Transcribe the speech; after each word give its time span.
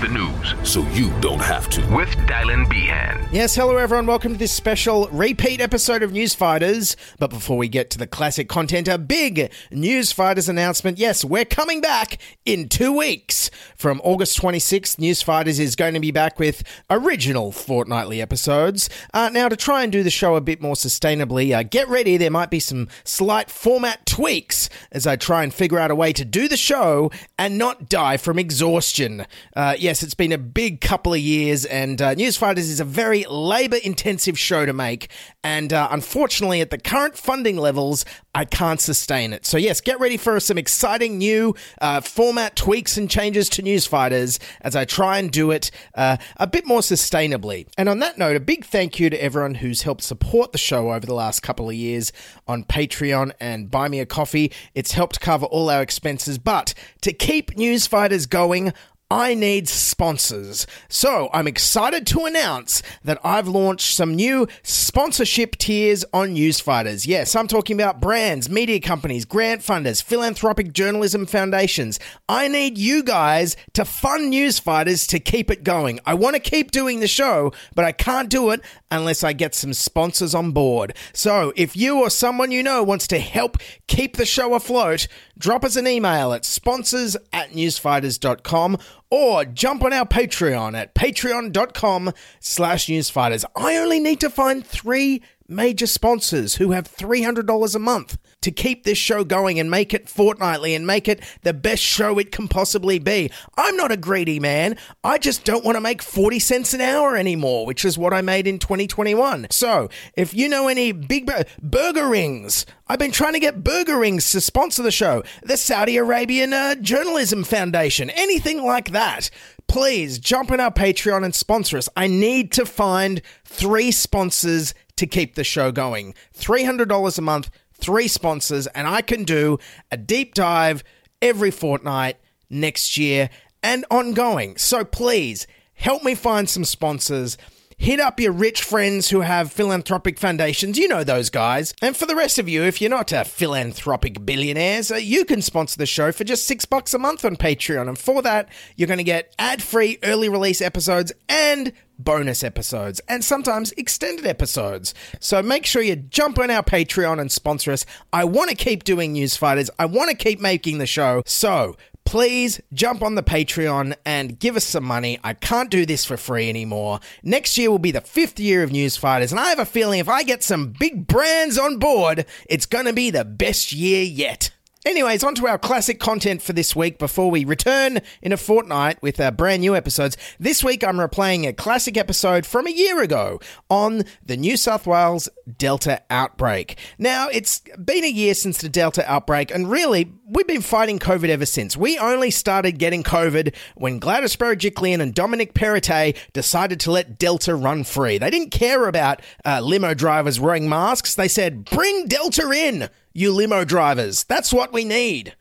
the 0.00 0.08
news 0.08 0.54
so 0.62 0.80
you 0.92 1.10
don't 1.20 1.40
have 1.40 1.68
to. 1.68 1.80
with 1.94 2.08
Dylan 2.26 2.68
Behan. 2.70 3.28
Yes, 3.30 3.54
hello 3.54 3.76
everyone. 3.76 4.06
Welcome 4.06 4.32
to 4.32 4.38
this 4.38 4.50
special 4.50 5.08
repeat 5.08 5.60
episode 5.60 6.02
of 6.02 6.10
News 6.10 6.34
Fighters. 6.34 6.96
But 7.18 7.28
before 7.28 7.58
we 7.58 7.68
get 7.68 7.90
to 7.90 7.98
the 7.98 8.06
classic 8.06 8.48
content, 8.48 8.88
a 8.88 8.96
big 8.96 9.52
News 9.70 10.10
Fighters 10.10 10.48
announcement. 10.48 10.96
Yes, 10.98 11.22
we're 11.22 11.44
coming 11.44 11.82
back 11.82 12.16
in 12.46 12.68
two 12.68 12.96
weeks. 12.96 13.50
From 13.76 14.00
August 14.02 14.40
26th, 14.40 14.98
News 14.98 15.20
Fighters 15.22 15.58
is 15.58 15.76
going 15.76 15.94
to 15.94 16.00
be 16.00 16.10
back 16.10 16.38
with 16.38 16.62
original 16.88 17.52
fortnightly 17.52 18.22
episodes. 18.22 18.88
Uh, 19.12 19.28
now, 19.30 19.48
to 19.48 19.56
try 19.56 19.82
and 19.82 19.92
do 19.92 20.02
the 20.02 20.10
show 20.10 20.34
a 20.34 20.40
bit 20.40 20.62
more 20.62 20.74
sustainably, 20.74 21.54
uh, 21.54 21.62
get 21.62 21.88
ready. 21.88 22.16
There 22.16 22.30
might 22.30 22.50
be 22.50 22.60
some 22.60 22.88
slight 23.04 23.50
format 23.50 24.06
tweaks 24.06 24.70
as 24.92 25.06
I 25.06 25.16
try 25.16 25.42
and 25.42 25.52
figure 25.52 25.78
out 25.78 25.90
a 25.90 25.94
way 25.94 26.12
to 26.14 26.24
do 26.24 26.48
the 26.48 26.56
show 26.56 27.10
and 27.38 27.58
not 27.58 27.88
die 27.88 28.16
from 28.16 28.38
exhaustion. 28.38 29.26
Uh, 29.54 29.74
yes, 29.90 30.04
it's 30.04 30.14
been 30.14 30.30
a 30.30 30.38
big 30.38 30.80
couple 30.80 31.12
of 31.12 31.18
years, 31.18 31.64
and 31.64 32.00
uh, 32.00 32.14
Newsfighters 32.14 32.58
is 32.58 32.78
a 32.78 32.84
very 32.84 33.24
labor 33.24 33.78
intensive 33.82 34.38
show 34.38 34.64
to 34.64 34.72
make. 34.72 35.10
And 35.42 35.72
uh, 35.72 35.88
unfortunately, 35.90 36.60
at 36.60 36.70
the 36.70 36.78
current 36.78 37.18
funding 37.18 37.56
levels, 37.56 38.04
I 38.32 38.44
can't 38.44 38.80
sustain 38.80 39.32
it. 39.32 39.44
So, 39.44 39.58
yes, 39.58 39.80
get 39.80 39.98
ready 39.98 40.16
for 40.16 40.38
some 40.38 40.58
exciting 40.58 41.18
new 41.18 41.56
uh, 41.80 42.02
format 42.02 42.54
tweaks 42.54 42.96
and 42.96 43.10
changes 43.10 43.48
to 43.48 43.62
Newsfighters 43.62 44.38
as 44.60 44.76
I 44.76 44.84
try 44.84 45.18
and 45.18 45.28
do 45.28 45.50
it 45.50 45.72
uh, 45.96 46.18
a 46.36 46.46
bit 46.46 46.66
more 46.66 46.82
sustainably. 46.82 47.66
And 47.76 47.88
on 47.88 47.98
that 47.98 48.16
note, 48.16 48.36
a 48.36 48.40
big 48.40 48.64
thank 48.64 49.00
you 49.00 49.10
to 49.10 49.20
everyone 49.20 49.56
who's 49.56 49.82
helped 49.82 50.02
support 50.02 50.52
the 50.52 50.58
show 50.58 50.92
over 50.92 51.04
the 51.04 51.14
last 51.14 51.40
couple 51.40 51.68
of 51.68 51.74
years 51.74 52.12
on 52.46 52.62
Patreon 52.62 53.32
and 53.40 53.72
Buy 53.72 53.88
Me 53.88 53.98
a 53.98 54.06
Coffee. 54.06 54.52
It's 54.72 54.92
helped 54.92 55.20
cover 55.20 55.46
all 55.46 55.68
our 55.68 55.82
expenses, 55.82 56.38
but 56.38 56.74
to 57.00 57.12
keep 57.12 57.56
Newsfighters 57.56 58.28
going, 58.28 58.72
I 59.12 59.34
need 59.34 59.68
sponsors. 59.68 60.68
So 60.88 61.30
I'm 61.32 61.48
excited 61.48 62.06
to 62.08 62.26
announce 62.26 62.80
that 63.02 63.18
I've 63.24 63.48
launched 63.48 63.96
some 63.96 64.14
new 64.14 64.46
sponsorship 64.62 65.56
tiers 65.56 66.04
on 66.12 66.36
Newsfighters. 66.36 67.08
Yes, 67.08 67.34
I'm 67.34 67.48
talking 67.48 67.74
about 67.74 68.00
brands, 68.00 68.48
media 68.48 68.78
companies, 68.78 69.24
grant 69.24 69.62
funders, 69.62 70.00
philanthropic 70.00 70.72
journalism 70.72 71.26
foundations. 71.26 71.98
I 72.28 72.46
need 72.46 72.78
you 72.78 73.02
guys 73.02 73.56
to 73.72 73.84
fund 73.84 74.32
Newsfighters 74.32 75.08
to 75.08 75.18
keep 75.18 75.50
it 75.50 75.64
going. 75.64 75.98
I 76.06 76.14
want 76.14 76.36
to 76.36 76.40
keep 76.40 76.70
doing 76.70 77.00
the 77.00 77.08
show, 77.08 77.52
but 77.74 77.84
I 77.84 77.90
can't 77.90 78.30
do 78.30 78.50
it 78.50 78.60
unless 78.92 79.24
I 79.24 79.32
get 79.32 79.56
some 79.56 79.72
sponsors 79.72 80.36
on 80.36 80.52
board. 80.52 80.94
So 81.12 81.52
if 81.56 81.76
you 81.76 81.98
or 81.98 82.10
someone 82.10 82.52
you 82.52 82.62
know 82.62 82.84
wants 82.84 83.08
to 83.08 83.18
help 83.18 83.56
keep 83.88 84.16
the 84.16 84.26
show 84.26 84.54
afloat, 84.54 85.08
drop 85.36 85.64
us 85.64 85.74
an 85.74 85.88
email 85.88 86.32
at 86.32 86.44
sponsors 86.44 87.16
at 87.32 87.50
newsfighters.com 87.50 88.78
or 89.10 89.44
jump 89.44 89.82
on 89.82 89.92
our 89.92 90.06
Patreon 90.06 90.76
at 90.76 90.94
patreon.com 90.94 92.12
slash 92.38 92.86
newsfighters. 92.86 93.44
I 93.56 93.76
only 93.76 94.00
need 94.00 94.20
to 94.20 94.30
find 94.30 94.64
three 94.64 95.22
major 95.50 95.86
sponsors 95.86 96.56
who 96.56 96.70
have 96.70 96.90
$300 96.90 97.74
a 97.74 97.78
month 97.78 98.18
to 98.42 98.50
keep 98.50 98.84
this 98.84 98.96
show 98.96 99.24
going 99.24 99.58
and 99.58 99.70
make 99.70 99.92
it 99.92 100.08
fortnightly 100.08 100.74
and 100.74 100.86
make 100.86 101.08
it 101.08 101.20
the 101.42 101.52
best 101.52 101.82
show 101.82 102.18
it 102.18 102.32
can 102.32 102.48
possibly 102.48 102.98
be. 102.98 103.30
I'm 103.56 103.76
not 103.76 103.92
a 103.92 103.96
greedy 103.96 104.40
man. 104.40 104.76
I 105.04 105.18
just 105.18 105.44
don't 105.44 105.64
want 105.64 105.76
to 105.76 105.80
make 105.80 106.02
40 106.02 106.38
cents 106.38 106.72
an 106.72 106.80
hour 106.80 107.16
anymore, 107.16 107.66
which 107.66 107.84
is 107.84 107.98
what 107.98 108.14
I 108.14 108.22
made 108.22 108.46
in 108.46 108.58
2021. 108.58 109.48
So, 109.50 109.88
if 110.14 110.32
you 110.32 110.48
know 110.48 110.68
any 110.68 110.92
big 110.92 111.26
bur- 111.26 111.44
burger 111.60 112.08
rings, 112.08 112.64
I've 112.88 112.98
been 112.98 113.12
trying 113.12 113.34
to 113.34 113.40
get 113.40 113.62
burger 113.62 113.98
rings 113.98 114.30
to 114.32 114.40
sponsor 114.40 114.82
the 114.82 114.90
show, 114.90 115.22
the 115.42 115.56
Saudi 115.56 115.96
Arabian 115.96 116.52
uh, 116.52 116.76
Journalism 116.76 117.44
Foundation, 117.44 118.10
anything 118.10 118.64
like 118.64 118.92
that. 118.92 119.30
Please 119.68 120.18
jump 120.18 120.50
in 120.50 120.58
our 120.58 120.72
Patreon 120.72 121.24
and 121.24 121.32
sponsor 121.32 121.78
us. 121.78 121.88
I 121.96 122.08
need 122.08 122.50
to 122.52 122.66
find 122.66 123.22
three 123.44 123.92
sponsors 123.92 124.74
to 125.00 125.06
keep 125.06 125.34
the 125.34 125.44
show 125.44 125.72
going. 125.72 126.14
$300 126.36 127.18
a 127.18 127.22
month, 127.22 127.50
three 127.72 128.06
sponsors, 128.06 128.66
and 128.68 128.86
I 128.86 129.00
can 129.00 129.24
do 129.24 129.58
a 129.90 129.96
deep 129.96 130.34
dive 130.34 130.84
every 131.22 131.50
fortnight 131.50 132.18
next 132.50 132.98
year 132.98 133.30
and 133.62 133.84
ongoing. 133.90 134.58
So 134.58 134.84
please 134.84 135.46
help 135.74 136.04
me 136.04 136.14
find 136.14 136.48
some 136.48 136.64
sponsors. 136.64 137.38
Hit 137.78 137.98
up 137.98 138.20
your 138.20 138.32
rich 138.32 138.62
friends 138.62 139.08
who 139.08 139.22
have 139.22 139.50
philanthropic 139.50 140.18
foundations. 140.18 140.76
You 140.76 140.86
know 140.86 141.02
those 141.02 141.30
guys. 141.30 141.72
And 141.80 141.96
for 141.96 142.04
the 142.04 142.14
rest 142.14 142.38
of 142.38 142.46
you, 142.46 142.62
if 142.62 142.78
you're 142.78 142.90
not 142.90 143.10
a 143.10 143.24
philanthropic 143.24 144.26
billionaires, 144.26 144.90
you 144.90 145.24
can 145.24 145.40
sponsor 145.40 145.78
the 145.78 145.86
show 145.86 146.12
for 146.12 146.24
just 146.24 146.46
six 146.46 146.66
bucks 146.66 146.92
a 146.92 146.98
month 146.98 147.24
on 147.24 147.36
Patreon. 147.36 147.88
And 147.88 147.98
for 147.98 148.20
that, 148.20 148.50
you're 148.76 148.86
going 148.86 148.98
to 148.98 149.04
get 149.04 149.34
ad 149.38 149.62
free 149.62 149.98
early 150.02 150.28
release 150.28 150.60
episodes 150.60 151.10
and 151.26 151.72
bonus 152.04 152.42
episodes 152.42 153.00
and 153.08 153.24
sometimes 153.24 153.72
extended 153.72 154.26
episodes. 154.26 154.94
So 155.18 155.42
make 155.42 155.66
sure 155.66 155.82
you 155.82 155.96
jump 155.96 156.38
on 156.38 156.50
our 156.50 156.62
Patreon 156.62 157.20
and 157.20 157.30
sponsor 157.30 157.72
us. 157.72 157.86
I 158.12 158.24
want 158.24 158.50
to 158.50 158.56
keep 158.56 158.84
doing 158.84 159.12
News 159.12 159.36
Fighters, 159.36 159.70
I 159.78 159.86
want 159.86 160.10
to 160.10 160.16
keep 160.16 160.40
making 160.40 160.78
the 160.78 160.86
show. 160.86 161.22
So 161.26 161.76
please 162.04 162.60
jump 162.72 163.02
on 163.02 163.14
the 163.14 163.22
Patreon 163.22 163.94
and 164.04 164.38
give 164.38 164.56
us 164.56 164.64
some 164.64 164.84
money. 164.84 165.20
I 165.22 165.34
can't 165.34 165.70
do 165.70 165.86
this 165.86 166.04
for 166.04 166.16
free 166.16 166.48
anymore. 166.48 166.98
Next 167.22 167.56
year 167.56 167.70
will 167.70 167.78
be 167.78 167.92
the 167.92 168.00
fifth 168.00 168.40
year 168.40 168.62
of 168.64 168.72
News 168.72 168.96
Fighters, 168.96 169.30
and 169.30 169.40
I 169.40 169.50
have 169.50 169.60
a 169.60 169.64
feeling 169.64 170.00
if 170.00 170.08
I 170.08 170.24
get 170.24 170.42
some 170.42 170.74
big 170.76 171.06
brands 171.06 171.56
on 171.56 171.78
board, 171.78 172.26
it's 172.46 172.66
going 172.66 172.86
to 172.86 172.92
be 172.92 173.10
the 173.10 173.24
best 173.24 173.72
year 173.72 174.02
yet. 174.02 174.50
Anyways, 174.86 175.22
on 175.22 175.34
to 175.34 175.46
our 175.46 175.58
classic 175.58 176.00
content 176.00 176.40
for 176.40 176.54
this 176.54 176.74
week 176.74 176.98
before 176.98 177.30
we 177.30 177.44
return 177.44 177.98
in 178.22 178.32
a 178.32 178.38
fortnight 178.38 179.02
with 179.02 179.20
our 179.20 179.30
brand 179.30 179.60
new 179.60 179.76
episodes. 179.76 180.16
This 180.38 180.64
week 180.64 180.82
I'm 180.82 180.96
replaying 180.96 181.46
a 181.46 181.52
classic 181.52 181.98
episode 181.98 182.46
from 182.46 182.66
a 182.66 182.70
year 182.70 183.02
ago 183.02 183.40
on 183.68 184.04
the 184.24 184.38
New 184.38 184.56
South 184.56 184.86
Wales 184.86 185.28
Delta 185.58 186.00
outbreak. 186.08 186.78
Now, 186.96 187.28
it's 187.28 187.60
been 187.84 188.04
a 188.04 188.10
year 188.10 188.32
since 188.32 188.56
the 188.56 188.70
Delta 188.70 189.04
outbreak, 189.06 189.54
and 189.54 189.70
really, 189.70 190.14
we've 190.26 190.46
been 190.46 190.62
fighting 190.62 190.98
COVID 190.98 191.28
ever 191.28 191.44
since. 191.44 191.76
We 191.76 191.98
only 191.98 192.30
started 192.30 192.78
getting 192.78 193.02
COVID 193.02 193.54
when 193.74 193.98
Gladys 193.98 194.36
Berejiklian 194.36 195.02
and 195.02 195.14
Dominic 195.14 195.52
Perrottet 195.52 196.16
decided 196.32 196.80
to 196.80 196.90
let 196.90 197.18
Delta 197.18 197.54
run 197.54 197.84
free. 197.84 198.16
They 198.16 198.30
didn't 198.30 198.50
care 198.50 198.88
about 198.88 199.20
uh, 199.44 199.60
limo 199.60 199.92
drivers 199.92 200.40
wearing 200.40 200.70
masks. 200.70 201.14
They 201.14 201.28
said, 201.28 201.66
bring 201.66 202.06
Delta 202.06 202.50
in 202.50 202.88
you 203.12 203.32
limo 203.32 203.64
drivers. 203.64 204.24
That's 204.24 204.52
what 204.52 204.72
we 204.72 204.84
need. 204.84 205.34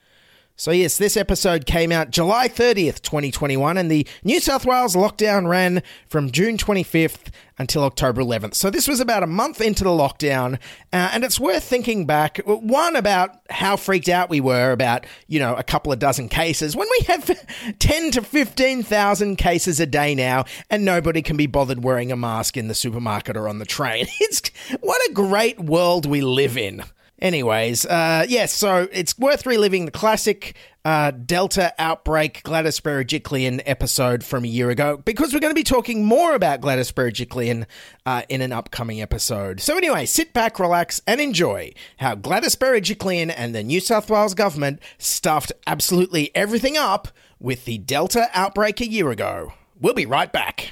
So, 0.60 0.72
yes, 0.72 0.98
this 0.98 1.16
episode 1.16 1.66
came 1.66 1.90
out 1.90 2.12
July 2.12 2.50
30th, 2.50 3.02
2021, 3.02 3.78
and 3.78 3.90
the 3.90 4.06
New 4.26 4.42
South 4.42 4.66
Wales 4.66 4.94
lockdown 4.94 5.48
ran 5.48 5.82
from 6.10 6.32
June 6.32 6.58
25th 6.58 7.32
until 7.58 7.86
October 7.86 8.22
11th. 8.22 8.56
So, 8.56 8.70
this 8.70 8.86
was 8.86 9.00
about 9.00 9.24
a 9.24 9.26
month 9.26 9.62
into 9.62 9.86
the 9.86 9.90
lockdown, 9.90 10.56
uh, 10.92 11.12
and 11.14 11.24
it's 11.24 11.40
worth 11.40 11.64
thinking 11.64 12.06
back 12.06 12.42
one, 12.46 12.98
about 12.98 13.40
how 13.50 13.78
freaked 13.78 14.10
out 14.10 14.30
we 14.30 14.42
were 14.42 14.74
about, 14.74 15.06
you 15.28 15.40
know, 15.40 15.56
a 15.56 15.64
couple 15.64 15.94
of 15.94 16.00
dozen 16.00 16.28
cases 16.28 16.76
when 16.76 16.90
we 17.00 17.06
have 17.06 17.40
10 17.80 18.12
to 18.12 18.22
15,000 18.22 19.38
cases 19.38 19.80
a 19.80 19.86
day 19.86 20.14
now, 20.14 20.44
and 20.70 20.84
nobody 20.84 21.22
can 21.22 21.38
be 21.38 21.48
bothered 21.48 21.86
wearing 21.86 22.12
a 22.12 22.18
mask 22.18 22.58
in 22.58 22.68
the 22.68 22.76
supermarket 22.76 23.38
or 23.38 23.48
on 23.48 23.60
the 23.60 23.66
train. 23.66 24.08
It's 24.20 24.42
what 24.82 25.10
a 25.10 25.14
great 25.14 25.58
world 25.58 26.06
we 26.06 26.20
live 26.20 26.58
in. 26.58 26.84
Anyways, 27.22 27.86
uh, 27.86 28.26
yes, 28.30 28.54
so 28.54 28.88
it's 28.92 29.18
worth 29.18 29.46
reliving 29.46 29.86
the 29.86 29.92
classic 29.92 30.56
uh, 30.86 31.12
Delta 31.12 31.74
outbreak 31.78 32.44
Gladys 32.44 32.80
Berejiklian 32.80 33.62
episode 33.66 34.24
from 34.24 34.46
a 34.46 34.48
year 34.48 34.70
ago 34.70 34.98
because 34.98 35.34
we're 35.34 35.42
going 35.42 35.52
to 35.52 35.56
be 35.56 35.64
talking 35.64 36.06
more 36.06 36.34
about 36.34 36.62
Gladys 36.62 36.92
Berejiklian 36.92 37.66
uh, 38.06 38.22
in 38.30 38.42
an 38.42 38.54
upcoming 38.54 39.02
episode. 39.02 39.60
So, 39.60 39.76
anyway, 39.76 40.06
sit 40.06 40.34
back, 40.34 40.60
relax, 40.60 41.02
and 41.06 41.20
enjoy 41.20 41.74
how 41.98 42.16
Gladys 42.16 42.56
Berejiklian 42.56 43.34
and 43.36 43.54
the 43.54 43.64
New 43.64 43.82
South 43.82 44.10
Wales 44.10 44.34
government 44.34 44.80
stuffed 44.98 45.52
absolutely 45.68 46.34
everything 46.34 46.78
up 46.78 47.10
with 47.40 47.66
the 47.66 47.78
Delta 47.80 48.30
outbreak 48.34 48.80
a 48.80 48.90
year 48.90 49.12
ago. 49.12 49.54
We'll 49.80 49.94
be 49.94 50.06
right 50.06 50.32
back. 50.32 50.72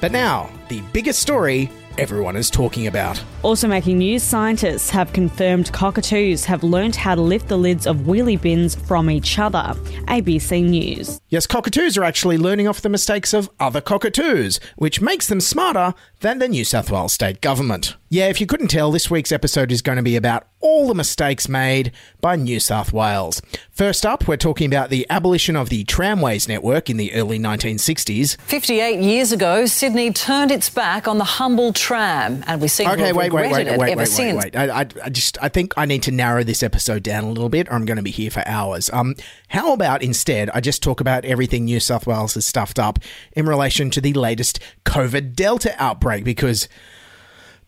But 0.00 0.12
now, 0.12 0.50
the 0.68 0.80
biggest 0.92 1.18
story 1.18 1.70
everyone 1.98 2.36
is 2.36 2.48
talking 2.48 2.86
about. 2.86 3.22
Also 3.42 3.66
making 3.66 3.98
news, 3.98 4.22
scientists 4.22 4.88
have 4.90 5.12
confirmed 5.12 5.72
cockatoos 5.72 6.44
have 6.44 6.62
learnt 6.62 6.94
how 6.94 7.16
to 7.16 7.20
lift 7.20 7.48
the 7.48 7.58
lids 7.58 7.86
of 7.86 7.96
wheelie 7.98 8.40
bins 8.40 8.76
from 8.76 9.10
each 9.10 9.38
other. 9.38 9.74
ABC 10.06 10.62
News. 10.64 11.20
Yes, 11.28 11.46
cockatoos 11.46 11.98
are 11.98 12.04
actually 12.04 12.38
learning 12.38 12.68
off 12.68 12.80
the 12.80 12.88
mistakes 12.88 13.34
of 13.34 13.50
other 13.58 13.80
cockatoos, 13.80 14.60
which 14.76 15.00
makes 15.00 15.26
them 15.26 15.40
smarter 15.40 15.92
than 16.20 16.38
the 16.38 16.48
New 16.48 16.64
South 16.64 16.90
Wales 16.90 17.12
state 17.12 17.40
government. 17.40 17.96
Yeah, 18.08 18.28
if 18.28 18.40
you 18.40 18.46
couldn't 18.46 18.68
tell, 18.68 18.92
this 18.92 19.10
week's 19.10 19.32
episode 19.32 19.72
is 19.72 19.82
going 19.82 19.96
to 19.96 20.02
be 20.02 20.16
about 20.16 20.46
all 20.60 20.88
the 20.88 20.94
mistakes 20.94 21.48
made 21.48 21.92
by 22.20 22.34
New 22.36 22.58
South 22.58 22.92
Wales. 22.92 23.40
First 23.70 24.04
up, 24.04 24.26
we're 24.26 24.36
talking 24.36 24.66
about 24.66 24.90
the 24.90 25.06
abolition 25.08 25.54
of 25.54 25.68
the 25.68 25.84
tramways 25.84 26.48
network 26.48 26.90
in 26.90 26.96
the 26.96 27.14
early 27.14 27.38
1960s. 27.38 28.40
58 28.40 29.00
years 29.00 29.30
ago, 29.30 29.66
Sydney 29.66 30.12
turned 30.12 30.50
its 30.50 30.68
back 30.68 31.06
on 31.06 31.18
the 31.18 31.24
humble 31.24 31.72
tram, 31.72 32.42
and 32.46 32.60
we 32.60 32.66
seem 32.68 32.86
to 32.86 32.92
Okay, 32.94 33.06
have 33.06 33.16
wait, 33.16 33.32
wait, 33.32 33.42
regretted 33.44 33.66
wait, 33.68 33.74
it 33.74 33.78
wait, 33.78 33.90
ever 33.92 33.98
wait, 34.00 34.08
wait, 34.08 34.08
since. 34.08 34.44
wait. 34.44 34.56
I, 34.56 34.80
I, 34.80 34.86
I 35.04 35.08
just, 35.10 35.38
I 35.42 35.48
think 35.48 35.74
I 35.76 35.84
need 35.86 36.02
to 36.04 36.10
narrow 36.10 36.42
this 36.42 36.62
episode 36.62 37.02
down 37.04 37.24
a 37.24 37.28
little 37.28 37.48
bit, 37.48 37.68
or 37.68 37.74
I'm 37.74 37.84
going 37.84 37.96
to 37.96 38.02
be 38.02 38.10
here 38.10 38.30
for 38.30 38.42
hours. 38.46 38.90
Um, 38.90 39.14
how 39.48 39.72
about 39.72 40.02
instead 40.02 40.50
I 40.50 40.60
just 40.60 40.82
talk 40.82 41.00
about 41.00 41.24
everything 41.24 41.66
New 41.66 41.80
South 41.80 42.06
Wales 42.06 42.34
has 42.34 42.44
stuffed 42.46 42.78
up 42.80 42.98
in 43.32 43.46
relation 43.46 43.90
to 43.90 44.00
the 44.00 44.12
latest 44.12 44.58
COVID 44.84 45.34
Delta 45.36 45.74
outbreak? 45.78 46.24
Because 46.24 46.68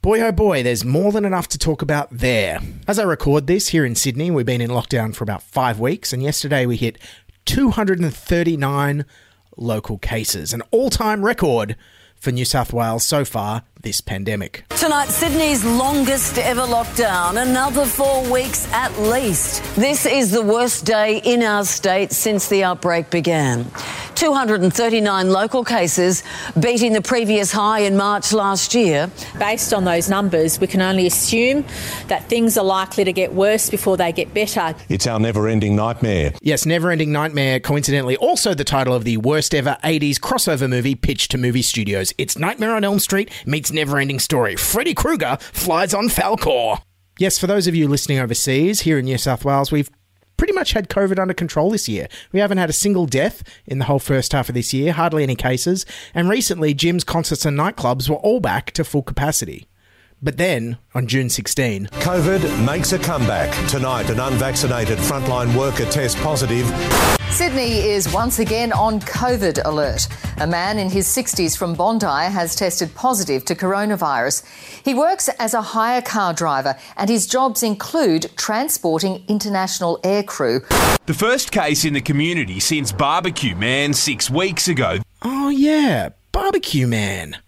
Boy, 0.02 0.22
oh 0.22 0.32
boy, 0.32 0.62
there's 0.62 0.82
more 0.82 1.12
than 1.12 1.26
enough 1.26 1.46
to 1.48 1.58
talk 1.58 1.82
about 1.82 2.08
there. 2.10 2.58
As 2.88 2.98
I 2.98 3.02
record 3.02 3.46
this 3.46 3.68
here 3.68 3.84
in 3.84 3.94
Sydney, 3.94 4.30
we've 4.30 4.46
been 4.46 4.62
in 4.62 4.70
lockdown 4.70 5.14
for 5.14 5.24
about 5.24 5.42
five 5.42 5.78
weeks, 5.78 6.10
and 6.10 6.22
yesterday 6.22 6.64
we 6.64 6.78
hit 6.78 6.96
239 7.44 9.04
local 9.58 9.98
cases, 9.98 10.54
an 10.54 10.62
all 10.70 10.88
time 10.88 11.22
record 11.22 11.76
for 12.16 12.32
New 12.32 12.46
South 12.46 12.72
Wales 12.72 13.04
so 13.04 13.26
far 13.26 13.64
this 13.82 14.00
pandemic. 14.00 14.64
Tonight, 14.70 15.08
Sydney's 15.08 15.64
longest 15.64 16.38
ever 16.38 16.62
lockdown, 16.62 17.40
another 17.42 17.84
four 17.84 18.30
weeks 18.30 18.66
at 18.72 18.96
least. 19.00 19.62
This 19.76 20.06
is 20.06 20.30
the 20.30 20.42
worst 20.42 20.84
day 20.84 21.18
in 21.18 21.42
our 21.42 21.64
state 21.64 22.12
since 22.12 22.48
the 22.48 22.64
outbreak 22.64 23.10
began. 23.10 23.70
239 24.14 25.30
local 25.30 25.64
cases, 25.64 26.22
beating 26.58 26.92
the 26.92 27.00
previous 27.00 27.50
high 27.50 27.80
in 27.80 27.96
March 27.96 28.34
last 28.34 28.74
year. 28.74 29.10
Based 29.38 29.72
on 29.72 29.84
those 29.84 30.10
numbers, 30.10 30.60
we 30.60 30.66
can 30.66 30.82
only 30.82 31.06
assume 31.06 31.64
that 32.08 32.24
things 32.28 32.58
are 32.58 32.64
likely 32.64 33.04
to 33.04 33.14
get 33.14 33.32
worse 33.32 33.70
before 33.70 33.96
they 33.96 34.12
get 34.12 34.34
better. 34.34 34.74
It's 34.90 35.06
our 35.06 35.18
never 35.18 35.48
ending 35.48 35.74
nightmare. 35.74 36.32
Yes, 36.42 36.66
Never 36.66 36.90
Ending 36.90 37.12
Nightmare, 37.12 37.60
coincidentally, 37.60 38.16
also 38.18 38.52
the 38.52 38.64
title 38.64 38.94
of 38.94 39.04
the 39.04 39.16
worst 39.16 39.54
ever 39.54 39.78
80s 39.82 40.16
crossover 40.16 40.68
movie 40.68 40.94
pitched 40.94 41.30
to 41.30 41.38
movie 41.38 41.62
studios. 41.62 42.12
It's 42.18 42.36
Nightmare 42.36 42.74
on 42.74 42.84
Elm 42.84 42.98
Street 42.98 43.30
meets 43.46 43.69
Never 43.72 43.98
Ending 43.98 44.18
Story. 44.18 44.56
Freddy 44.56 44.94
Krueger 44.94 45.38
flies 45.40 45.94
on 45.94 46.08
Falkor. 46.08 46.80
Yes, 47.18 47.38
for 47.38 47.46
those 47.46 47.66
of 47.66 47.74
you 47.74 47.88
listening 47.88 48.18
overseas, 48.18 48.80
here 48.80 48.98
in 48.98 49.04
New 49.04 49.18
South 49.18 49.44
Wales, 49.44 49.70
we've 49.70 49.90
pretty 50.36 50.54
much 50.54 50.72
had 50.72 50.88
COVID 50.88 51.18
under 51.18 51.34
control 51.34 51.70
this 51.70 51.88
year. 51.88 52.08
We 52.32 52.40
haven't 52.40 52.58
had 52.58 52.70
a 52.70 52.72
single 52.72 53.04
death 53.06 53.42
in 53.66 53.78
the 53.78 53.84
whole 53.84 53.98
first 53.98 54.32
half 54.32 54.48
of 54.48 54.54
this 54.54 54.72
year, 54.72 54.92
hardly 54.92 55.22
any 55.22 55.36
cases, 55.36 55.84
and 56.14 56.30
recently 56.30 56.74
gyms, 56.74 57.04
concerts, 57.04 57.44
and 57.44 57.58
nightclubs 57.58 58.08
were 58.08 58.16
all 58.16 58.40
back 58.40 58.70
to 58.72 58.84
full 58.84 59.02
capacity. 59.02 59.66
But 60.22 60.36
then, 60.36 60.76
on 60.94 61.06
June 61.06 61.30
16, 61.30 61.86
COVID 61.86 62.66
makes 62.66 62.92
a 62.92 62.98
comeback. 62.98 63.50
Tonight, 63.68 64.10
an 64.10 64.20
unvaccinated 64.20 64.98
frontline 64.98 65.56
worker 65.56 65.86
tests 65.86 66.20
positive. 66.20 66.66
Sydney 67.30 67.78
is 67.78 68.12
once 68.12 68.38
again 68.38 68.70
on 68.72 69.00
COVID 69.00 69.64
alert. 69.64 70.08
A 70.38 70.46
man 70.46 70.78
in 70.78 70.90
his 70.90 71.06
60s 71.06 71.56
from 71.56 71.74
Bondi 71.74 72.06
has 72.06 72.54
tested 72.54 72.94
positive 72.94 73.46
to 73.46 73.54
coronavirus. 73.54 74.44
He 74.84 74.92
works 74.92 75.30
as 75.38 75.54
a 75.54 75.62
hire 75.62 76.02
car 76.02 76.34
driver, 76.34 76.76
and 76.98 77.08
his 77.08 77.26
jobs 77.26 77.62
include 77.62 78.30
transporting 78.36 79.24
international 79.26 80.00
aircrew. 80.02 80.60
The 81.06 81.14
first 81.14 81.50
case 81.50 81.86
in 81.86 81.94
the 81.94 82.00
community 82.02 82.60
since 82.60 82.92
Barbecue 82.92 83.56
Man 83.56 83.94
six 83.94 84.28
weeks 84.28 84.68
ago. 84.68 84.98
Oh, 85.22 85.48
yeah, 85.48 86.10
Barbecue 86.32 86.86
Man. 86.86 87.38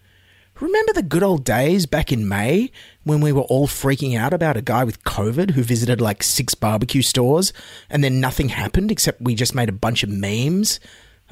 Remember 0.62 0.92
the 0.92 1.02
good 1.02 1.24
old 1.24 1.44
days 1.44 1.86
back 1.86 2.12
in 2.12 2.28
May 2.28 2.70
when 3.02 3.20
we 3.20 3.32
were 3.32 3.42
all 3.42 3.66
freaking 3.66 4.16
out 4.16 4.32
about 4.32 4.56
a 4.56 4.62
guy 4.62 4.84
with 4.84 5.02
COVID 5.02 5.50
who 5.50 5.64
visited 5.64 6.00
like 6.00 6.22
six 6.22 6.54
barbecue 6.54 7.02
stores 7.02 7.52
and 7.90 8.04
then 8.04 8.20
nothing 8.20 8.50
happened 8.50 8.92
except 8.92 9.20
we 9.20 9.34
just 9.34 9.56
made 9.56 9.68
a 9.68 9.72
bunch 9.72 10.04
of 10.04 10.08
memes? 10.08 10.78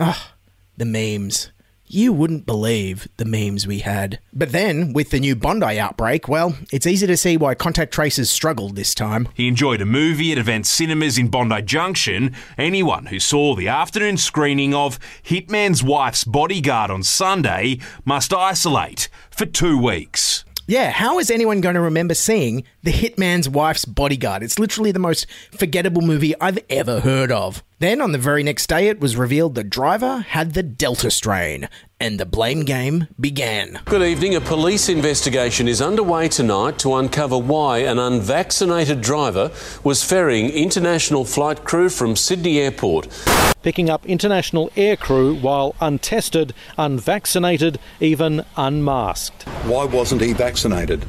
Ah, 0.01 0.35
the 0.77 0.85
memes. 0.85 1.53
You 1.93 2.13
wouldn't 2.13 2.47
believe 2.47 3.09
the 3.17 3.25
memes 3.25 3.67
we 3.67 3.81
had. 3.81 4.21
But 4.33 4.53
then, 4.53 4.93
with 4.93 5.11
the 5.11 5.19
new 5.19 5.35
Bondi 5.35 5.77
outbreak, 5.77 6.29
well, 6.29 6.57
it's 6.71 6.87
easy 6.87 7.05
to 7.09 7.17
see 7.17 7.37
why 7.37 7.57
contact 7.57 7.93
tracers 7.93 8.31
struggled 8.31 8.77
this 8.77 8.95
time. 8.95 9.29
He 9.35 9.49
enjoyed 9.49 9.81
a 9.81 9.85
movie 9.85 10.31
at 10.31 10.39
Event 10.39 10.69
Cinemas 10.69 11.19
in 11.19 11.31
Bondi 11.31 11.63
Junction. 11.63 12.33
Anyone 12.57 13.07
who 13.07 13.19
saw 13.19 13.57
the 13.57 13.67
afternoon 13.67 14.19
screening 14.19 14.73
of 14.73 15.01
Hitman's 15.25 15.83
Wife's 15.83 16.23
Bodyguard 16.23 16.93
on 16.93 17.03
Sunday 17.03 17.81
must 18.05 18.33
isolate 18.33 19.09
for 19.33 19.45
two 19.45 19.77
weeks. 19.77 20.45
Yeah, 20.71 20.93
how 20.93 21.19
is 21.19 21.33
anyone 21.33 21.61
going 21.61 21.75
to 21.75 21.81
remember 21.81 22.15
seeing 22.15 22.63
The 22.85 22.93
Hitman's 22.93 23.49
Wife's 23.49 23.85
Bodyguard? 23.85 24.45
It's 24.45 24.57
literally 24.57 24.93
the 24.93 25.01
most 25.01 25.27
forgettable 25.51 26.01
movie 26.01 26.33
I've 26.41 26.61
ever 26.71 27.01
heard 27.01 27.33
of. 27.33 27.65
Then, 27.81 28.01
on 28.01 28.13
the 28.13 28.19
very 28.19 28.45
next 28.45 28.69
day, 28.69 28.87
it 28.87 29.01
was 29.01 29.17
revealed 29.17 29.57
the 29.57 29.65
driver 29.65 30.21
had 30.21 30.55
the 30.55 30.63
Delta 30.63 31.11
strain, 31.11 31.69
and 32.01 32.19
the 32.19 32.25
blame 32.25 32.65
game 32.65 33.07
began. 33.21 33.79
Good 33.85 34.03
evening. 34.03 34.35
A 34.35 34.41
police 34.41 34.89
investigation 34.89 35.69
is 35.69 35.83
underway 35.83 36.29
tonight 36.29 36.79
to 36.79 36.95
uncover 36.95 37.37
why 37.37 37.79
an 37.79 37.99
unvaccinated 37.99 39.03
driver 39.03 39.51
was 39.85 40.03
ferrying 40.03 40.49
international 40.51 41.27
flight 41.27 41.65
crew 41.65 41.91
from 41.91 42.17
Sydney 42.17 42.59
Airport. 42.59 43.07
Picking 43.63 43.91
up 43.91 44.07
international 44.07 44.71
air 44.75 44.97
crew 44.97 45.35
while 45.35 45.75
untested, 45.81 46.55
unvaccinated, 46.79 47.79
even 48.01 48.45
unmasked. 48.57 49.43
Why 49.65 49.85
wasn't 49.85 50.23
he 50.23 50.33
vaccinated? 50.33 51.05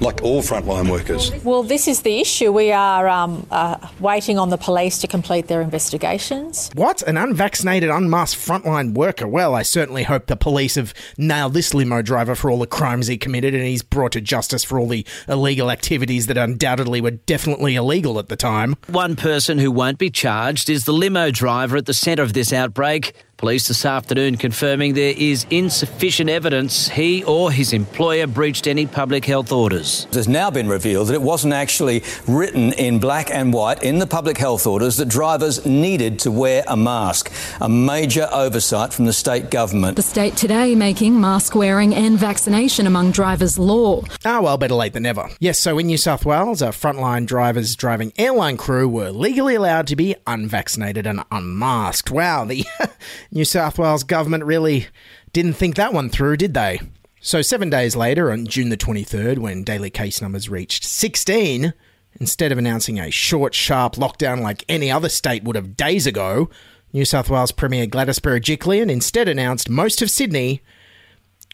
Like 0.00 0.22
all 0.22 0.42
frontline 0.42 0.90
workers. 0.90 1.32
Well, 1.42 1.64
this 1.64 1.88
is 1.88 2.02
the 2.02 2.20
issue. 2.20 2.52
We 2.52 2.70
are 2.70 3.08
um, 3.08 3.46
uh, 3.50 3.88
waiting 3.98 4.38
on 4.38 4.50
the 4.50 4.56
police 4.56 4.98
to 4.98 5.08
complete 5.08 5.48
their 5.48 5.60
investigations. 5.60 6.70
What? 6.74 7.02
An 7.02 7.16
unvaccinated, 7.16 7.90
unmasked 7.90 8.40
frontline 8.40 8.94
worker? 8.94 9.26
Well, 9.26 9.54
I 9.54 9.62
certainly 9.62 10.04
hope 10.04 10.26
the 10.26 10.36
police 10.36 10.76
have 10.76 10.94
nailed 11.16 11.54
this 11.54 11.74
limo 11.74 12.00
driver 12.02 12.36
for 12.36 12.48
all 12.48 12.60
the 12.60 12.66
crimes 12.66 13.08
he 13.08 13.18
committed 13.18 13.54
and 13.54 13.64
he's 13.64 13.82
brought 13.82 14.12
to 14.12 14.20
justice 14.20 14.62
for 14.62 14.78
all 14.78 14.86
the 14.86 15.04
illegal 15.26 15.70
activities 15.70 16.28
that 16.28 16.38
undoubtedly 16.38 17.00
were 17.00 17.10
definitely 17.10 17.74
illegal 17.74 18.20
at 18.20 18.28
the 18.28 18.36
time. 18.36 18.76
One 18.86 19.16
person 19.16 19.58
who 19.58 19.72
won't 19.72 19.98
be 19.98 20.10
charged 20.10 20.70
is 20.70 20.84
the 20.84 20.92
limo 20.92 21.30
driver 21.32 21.76
at 21.76 21.86
the 21.86 21.94
centre 21.94 22.22
of 22.22 22.34
this 22.34 22.52
outbreak. 22.52 23.14
Police 23.38 23.68
this 23.68 23.84
afternoon 23.84 24.36
confirming 24.36 24.94
there 24.94 25.14
is 25.16 25.46
insufficient 25.48 26.28
evidence 26.28 26.88
he 26.88 27.22
or 27.22 27.52
his 27.52 27.72
employer 27.72 28.26
breached 28.26 28.66
any 28.66 28.84
public 28.84 29.24
health 29.24 29.52
orders. 29.52 30.08
It 30.10 30.16
has 30.16 30.26
now 30.26 30.50
been 30.50 30.68
revealed 30.68 31.06
that 31.06 31.14
it 31.14 31.22
wasn't 31.22 31.54
actually 31.54 32.02
written 32.26 32.72
in 32.72 32.98
black 32.98 33.30
and 33.30 33.52
white 33.52 33.80
in 33.84 34.00
the 34.00 34.08
public 34.08 34.38
health 34.38 34.66
orders 34.66 34.96
that 34.96 35.08
drivers 35.08 35.64
needed 35.64 36.18
to 36.18 36.32
wear 36.32 36.64
a 36.66 36.76
mask. 36.76 37.30
A 37.60 37.68
major 37.68 38.28
oversight 38.32 38.92
from 38.92 39.04
the 39.04 39.12
state 39.12 39.52
government. 39.52 39.94
The 39.94 40.02
state 40.02 40.36
today 40.36 40.74
making 40.74 41.20
mask 41.20 41.54
wearing 41.54 41.94
and 41.94 42.18
vaccination 42.18 42.88
among 42.88 43.12
drivers 43.12 43.56
law. 43.56 44.02
Ah, 44.24 44.40
well, 44.40 44.58
better 44.58 44.74
late 44.74 44.94
than 44.94 45.04
never. 45.04 45.30
Yes, 45.38 45.60
so 45.60 45.78
in 45.78 45.86
New 45.86 45.96
South 45.96 46.24
Wales, 46.24 46.60
our 46.60 46.72
frontline 46.72 47.24
drivers 47.24 47.76
driving 47.76 48.12
airline 48.18 48.56
crew 48.56 48.88
were 48.88 49.12
legally 49.12 49.54
allowed 49.54 49.86
to 49.86 49.94
be 49.94 50.16
unvaccinated 50.26 51.06
and 51.06 51.22
unmasked. 51.30 52.10
Wow, 52.10 52.44
the 52.44 52.64
New 53.30 53.44
South 53.44 53.78
Wales 53.78 54.04
government 54.04 54.44
really 54.44 54.86
didn't 55.32 55.54
think 55.54 55.76
that 55.76 55.92
one 55.92 56.08
through, 56.08 56.36
did 56.36 56.54
they? 56.54 56.80
So, 57.20 57.42
seven 57.42 57.68
days 57.68 57.96
later, 57.96 58.30
on 58.30 58.46
June 58.46 58.68
the 58.68 58.76
23rd, 58.76 59.38
when 59.38 59.64
daily 59.64 59.90
case 59.90 60.22
numbers 60.22 60.48
reached 60.48 60.84
16, 60.84 61.74
instead 62.20 62.52
of 62.52 62.58
announcing 62.58 62.98
a 62.98 63.10
short, 63.10 63.54
sharp 63.54 63.94
lockdown 63.94 64.40
like 64.40 64.64
any 64.68 64.90
other 64.90 65.08
state 65.08 65.44
would 65.44 65.56
have 65.56 65.76
days 65.76 66.06
ago, 66.06 66.48
New 66.92 67.04
South 67.04 67.28
Wales 67.28 67.52
Premier 67.52 67.86
Gladys 67.86 68.18
Berejiklian 68.18 68.90
instead 68.90 69.28
announced 69.28 69.68
most 69.68 70.00
of 70.00 70.10
Sydney 70.10 70.62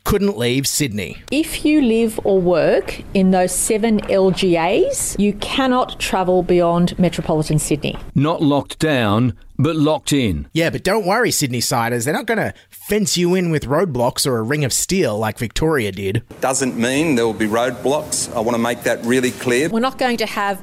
couldn't 0.04 0.37
leave 0.37 0.66
Sydney. 0.66 1.23
If 1.30 1.64
you 1.64 1.80
live 1.80 2.20
or 2.25 2.40
work 2.40 3.02
in 3.14 3.30
those 3.30 3.52
seven 3.54 4.00
LGAs, 4.02 5.18
you 5.18 5.32
cannot 5.34 5.99
travel 5.99 6.42
beyond 6.42 6.96
metropolitan 6.99 7.58
Sydney. 7.58 7.96
Not 8.14 8.42
locked 8.42 8.78
down, 8.78 9.34
but 9.58 9.76
locked 9.76 10.12
in. 10.12 10.46
Yeah, 10.52 10.68
but 10.70 10.84
don't 10.84 11.06
worry, 11.06 11.30
Sydney 11.30 11.61
siders. 11.61 12.04
They're 12.04 12.14
not 12.14 12.26
going 12.26 12.38
to 12.38 12.52
fence 12.70 13.16
you 13.16 13.34
in 13.34 13.50
with 13.50 13.64
roadblocks 13.64 14.26
or 14.26 14.37
a 14.37 14.42
ring 14.42 14.64
of 14.64 14.73
steel 14.73 15.18
like 15.18 15.38
Victoria 15.38 15.90
did. 15.90 16.23
Doesn't 16.40 16.76
mean 16.76 17.14
there 17.14 17.25
will 17.25 17.32
be 17.32 17.46
roadblocks. 17.46 18.34
I 18.37 18.40
want 18.40 18.56
to 18.56 18.62
make 18.62 18.82
that 18.82 19.02
really 19.04 19.30
clear. 19.30 19.70
We're 19.70 19.80
not 19.80 19.99
going 19.99 20.18
to 20.18 20.26
have 20.26 20.61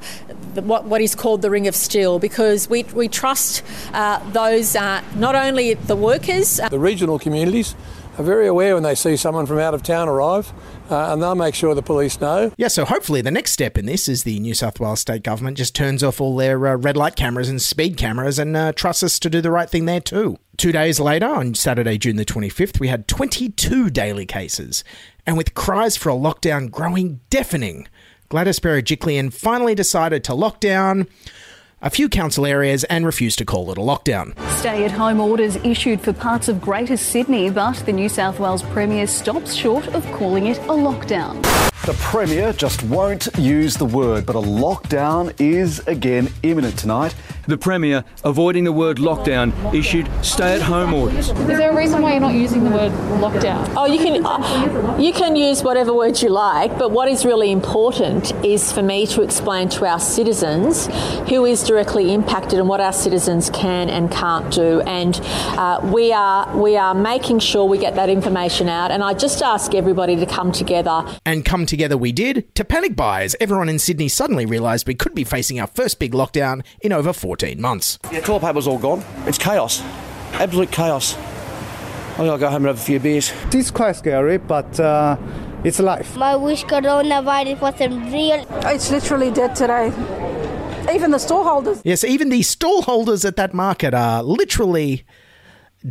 the, 0.54 0.62
what, 0.62 0.86
what 0.86 1.02
is 1.02 1.16
called 1.16 1.42
the 1.42 1.50
ring 1.50 1.68
of 1.68 1.76
steel 1.76 2.20
because 2.20 2.70
we, 2.70 2.84
we 2.84 3.08
trust 3.08 3.64
uh, 3.94 4.20
those, 4.32 4.76
uh, 4.76 5.02
not 5.16 5.34
only 5.34 5.74
the 5.74 5.96
workers, 5.96 6.60
uh, 6.60 6.70
the 6.70 6.78
regional 6.78 7.18
communities 7.18 7.76
are 8.22 8.24
very 8.24 8.48
aware 8.48 8.76
when 8.76 8.84
they 8.84 8.96
see 8.96 9.18
someone 9.18 9.46
from 9.46 9.58
out 9.58 9.74
of 9.74 9.84
town 9.84 10.08
arrive, 10.08 10.54
uh, 10.90 11.12
and 11.12 11.22
they'll 11.22 11.36
make 11.36 11.56
sure 11.56 11.74
the 11.74 11.82
police 11.82 12.22
know. 12.22 12.52
Yeah, 12.56 12.68
so 12.68 12.86
hopefully 12.86 13.22
the 13.22 13.32
next 13.32 13.52
step 13.52 13.78
in 13.78 13.86
this 13.86 14.08
is 14.08 14.24
the 14.24 14.40
New 14.40 14.54
South 14.54 14.80
Wales 14.80 15.00
state 15.00 15.24
government 15.24 15.58
just 15.58 15.76
turns 15.76 16.04
off 16.04 16.22
all 16.22 16.36
their 16.36 16.68
uh, 16.68 16.76
red 16.76 16.96
light 16.96 17.16
cameras 17.16 17.50
and 17.50 17.62
speed 17.62 17.98
cameras 17.98 18.38
and 18.40 18.56
uh, 18.56 18.74
trusts 18.74 19.04
us 19.04 19.20
to 19.20 19.30
do 19.30 19.42
the 19.42 19.52
right 19.52 19.70
thing 19.70 19.86
there 19.86 20.00
too. 20.00 20.38
Two 20.58 20.72
days 20.72 21.00
later, 21.00 21.26
on 21.26 21.56
Saturday, 21.56 21.98
June 21.98 22.18
the 22.18 22.26
25th, 22.26 22.80
we 22.80 22.88
had 22.88 23.08
22 23.08 23.90
daily 23.90 24.26
cases, 24.26 24.84
and 25.26 25.36
with 25.36 25.56
cries 25.56 25.98
for 25.98 26.10
a 26.10 26.16
lockdown 26.16 26.70
growing 26.70 27.22
deafening, 27.30 27.88
Gladys 28.30 28.60
Berejiklian 28.60 29.34
finally 29.34 29.76
decided 29.76 30.24
to 30.24 30.34
lock 30.36 30.60
down 30.60 31.08
a 31.82 31.90
few 31.90 32.08
council 32.10 32.46
areas 32.46 32.84
and 32.86 33.06
refused 33.06 33.38
to 33.40 33.46
call 33.46 33.72
it 33.72 33.78
a 33.78 33.82
lockdown. 33.82 34.38
Stay 34.52 34.86
at 34.86 34.92
home 34.92 35.20
orders 35.20 35.56
issued 35.58 36.02
for 36.02 36.14
parts 36.14 36.48
of 36.48 36.62
Greater 36.62 36.98
Sydney, 36.98 37.50
but 37.50 37.78
the 37.86 37.94
New 37.94 38.10
South 38.10 38.40
Wales 38.40 38.64
Premier 38.64 39.08
stops 39.08 39.54
short 39.54 39.88
of 39.90 40.06
calling 40.14 40.48
it 40.48 40.58
a 40.60 40.74
lockdown. 40.74 41.42
The 41.88 41.94
Premier 41.94 42.54
just 42.54 42.84
won't 42.84 43.28
use 43.40 43.76
the 43.76 43.88
word, 43.88 44.24
but 44.28 44.36
a 44.36 44.40
lockdown 44.40 45.34
is 45.42 45.80
again 45.88 46.30
imminent 46.44 46.78
tonight. 46.78 47.16
The 47.48 47.58
Premier, 47.58 48.06
avoiding 48.24 48.66
the 48.66 48.72
word 48.72 48.98
lockdown, 48.98 49.52
issued 49.74 50.08
stay 50.24 50.54
at 50.54 50.62
home 50.62 50.94
orders. 50.94 51.30
Is 51.30 51.48
there 51.48 51.72
a 51.72 51.76
reason 51.76 52.04
why 52.04 52.12
you're 52.12 52.22
not 52.22 52.36
using 52.36 52.64
the 52.66 52.70
word 52.70 52.92
lockdown? 53.20 53.68
Oh, 53.76 53.88
you 53.88 53.98
can 53.98 54.24
uh, 54.24 54.98
you 55.00 55.12
can 55.12 55.36
use 55.36 55.64
whatever 55.64 55.92
words 55.92 56.22
you 56.22 56.30
like, 56.30 56.78
but 56.78 56.92
what 56.92 57.08
is 57.08 57.26
really 57.26 57.52
important 57.52 58.32
is 58.46 58.72
for 58.72 58.84
me 58.84 59.08
to 59.08 59.24
explain 59.24 59.68
to 59.70 59.88
our 59.88 60.00
citizens 60.00 60.86
who 61.30 61.46
is 61.46 61.64
directly 61.72 62.14
impacted 62.14 62.60
and 62.60 62.68
what 62.68 62.82
our 62.82 62.92
citizens 62.92 63.50
can 63.52 63.90
and 63.90 64.12
can't 64.12 64.54
do. 64.54 64.82
And 64.82 65.18
uh, 65.58 65.80
we 65.94 66.12
are 66.12 66.42
we 66.58 66.76
are 66.76 66.94
making 66.94 67.40
sure 67.40 67.64
we 67.66 67.78
get 67.78 67.96
that 67.96 68.10
information 68.10 68.68
out. 68.68 68.92
And 68.92 69.02
I 69.02 69.14
just 69.14 69.42
ask 69.42 69.74
everybody 69.74 70.18
to 70.18 70.26
come 70.26 70.52
together 70.52 71.06
and 71.26 71.46
come 71.46 71.66
together. 71.66 71.98
We 71.98 72.12
did 72.12 72.54
to 72.56 72.66
panic 72.66 72.98
buyers. 72.98 73.38
everyone 73.40 73.70
in 73.70 73.80
Sydney 73.80 74.10
suddenly 74.10 74.46
realised 74.46 74.86
we 74.86 74.96
could 74.96 75.16
be 75.16 75.24
facing 75.24 75.62
our 75.62 75.68
first 75.68 75.98
big 75.98 76.12
lockdown 76.12 76.62
in 76.82 76.92
over 76.92 77.14
14 77.14 77.62
months. 77.62 77.98
Yeah, 78.12 78.20
toilet 78.20 78.42
paper's 78.42 78.68
all 78.68 78.78
gone. 78.78 79.02
It's 79.26 79.38
chaos, 79.38 79.82
absolute 80.34 80.72
chaos. 80.72 81.16
I 82.16 82.26
gotta 82.26 82.38
go 82.38 82.48
home 82.48 82.66
and 82.66 82.66
have 82.66 82.80
a 82.80 82.84
few 82.84 83.00
beers. 83.00 83.32
It 83.48 83.56
is 83.56 83.72
quite 83.72 83.96
scary, 83.96 84.38
but 84.38 84.78
uh, 84.78 85.16
it's 85.64 85.80
life. 85.80 86.18
I 86.18 86.36
wish 86.36 86.66
coronavirus 86.66 87.62
wasn't 87.62 88.12
real. 88.12 88.46
It's 88.66 88.92
literally 88.92 89.32
dead 89.32 89.56
today. 89.56 89.94
Even 90.94 91.12
the 91.12 91.20
stall 91.20 91.44
holders. 91.44 91.82
Yes, 91.84 92.04
even 92.04 92.30
the 92.30 92.42
stall 92.42 92.82
holders 92.82 93.24
at 93.24 93.36
that 93.38 93.54
market 93.54 93.94
are 93.94 94.24
literally 94.24 95.06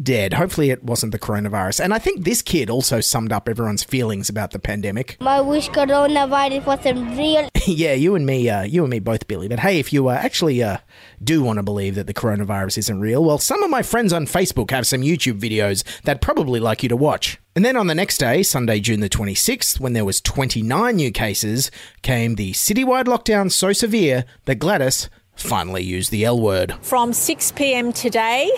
dead. 0.03 0.35
Hopefully, 0.35 0.71
it 0.71 0.85
wasn't 0.85 1.13
the 1.13 1.19
coronavirus. 1.19 1.81
And 1.81 1.95
I 1.95 1.99
think 1.99 2.25
this 2.25 2.43
kid 2.43 2.71
also 2.71 3.01
summed 3.01 3.33
up 3.33 3.49
everyone's 3.49 3.85
feelings 3.85 4.29
about 4.29 4.51
the 4.51 4.59
pandemic. 4.59 5.17
I 5.21 5.41
wish 5.41 5.69
coronavirus 5.71 6.67
wasn't 6.67 7.17
real. 7.17 7.49
yeah, 7.67 7.95
you 7.95 8.15
and 8.15 8.27
me, 8.27 8.49
uh, 8.49 8.63
you 8.63 8.83
and 8.83 8.91
me 8.91 8.99
both, 8.99 9.27
Billy. 9.29 9.49
But 9.49 9.61
hey, 9.61 9.79
if 9.79 9.93
you 9.93 10.09
uh, 10.09 10.15
actually 10.15 10.63
uh, 10.63 10.79
do 11.23 11.43
want 11.43 11.59
to 11.59 11.63
believe 11.63 11.95
that 11.95 12.07
the 12.07 12.15
coronavirus 12.15 12.79
isn't 12.79 13.01
real, 13.01 13.25
well, 13.25 13.39
some 13.39 13.63
of 13.63 13.71
my 13.71 13.83
friends 13.83 14.13
on 14.13 14.27
Facebook 14.27 14.71
have 14.71 14.87
some 14.87 15.03
YouTube 15.03 15.41
videos 15.41 15.85
that 16.03 16.21
probably 16.21 16.61
like 16.61 16.83
you 16.83 16.89
to 16.89 16.97
watch. 16.97 17.39
And 17.57 17.65
then 17.65 17.77
on 17.77 17.89
the 17.89 17.95
next 17.95 18.19
day, 18.19 18.43
Sunday, 18.43 18.79
June 18.81 19.01
the 19.01 19.09
26th, 19.09 19.81
when 19.81 19.93
there 19.93 20.05
was 20.05 20.21
29 20.21 20.97
new 20.97 21.11
cases, 21.11 21.71
came 22.03 22.37
the 22.37 22.53
citywide 22.53 23.05
lockdown 23.05 23.51
so 23.51 23.73
severe 23.73 24.25
that 24.45 24.61
Gladys 24.61 25.11
finally 25.35 25.83
used 25.83 26.11
the 26.11 26.25
L 26.25 26.41
word. 26.41 26.77
From 26.83 27.13
6 27.13 27.53
pm 27.53 27.93
today, 27.93 28.51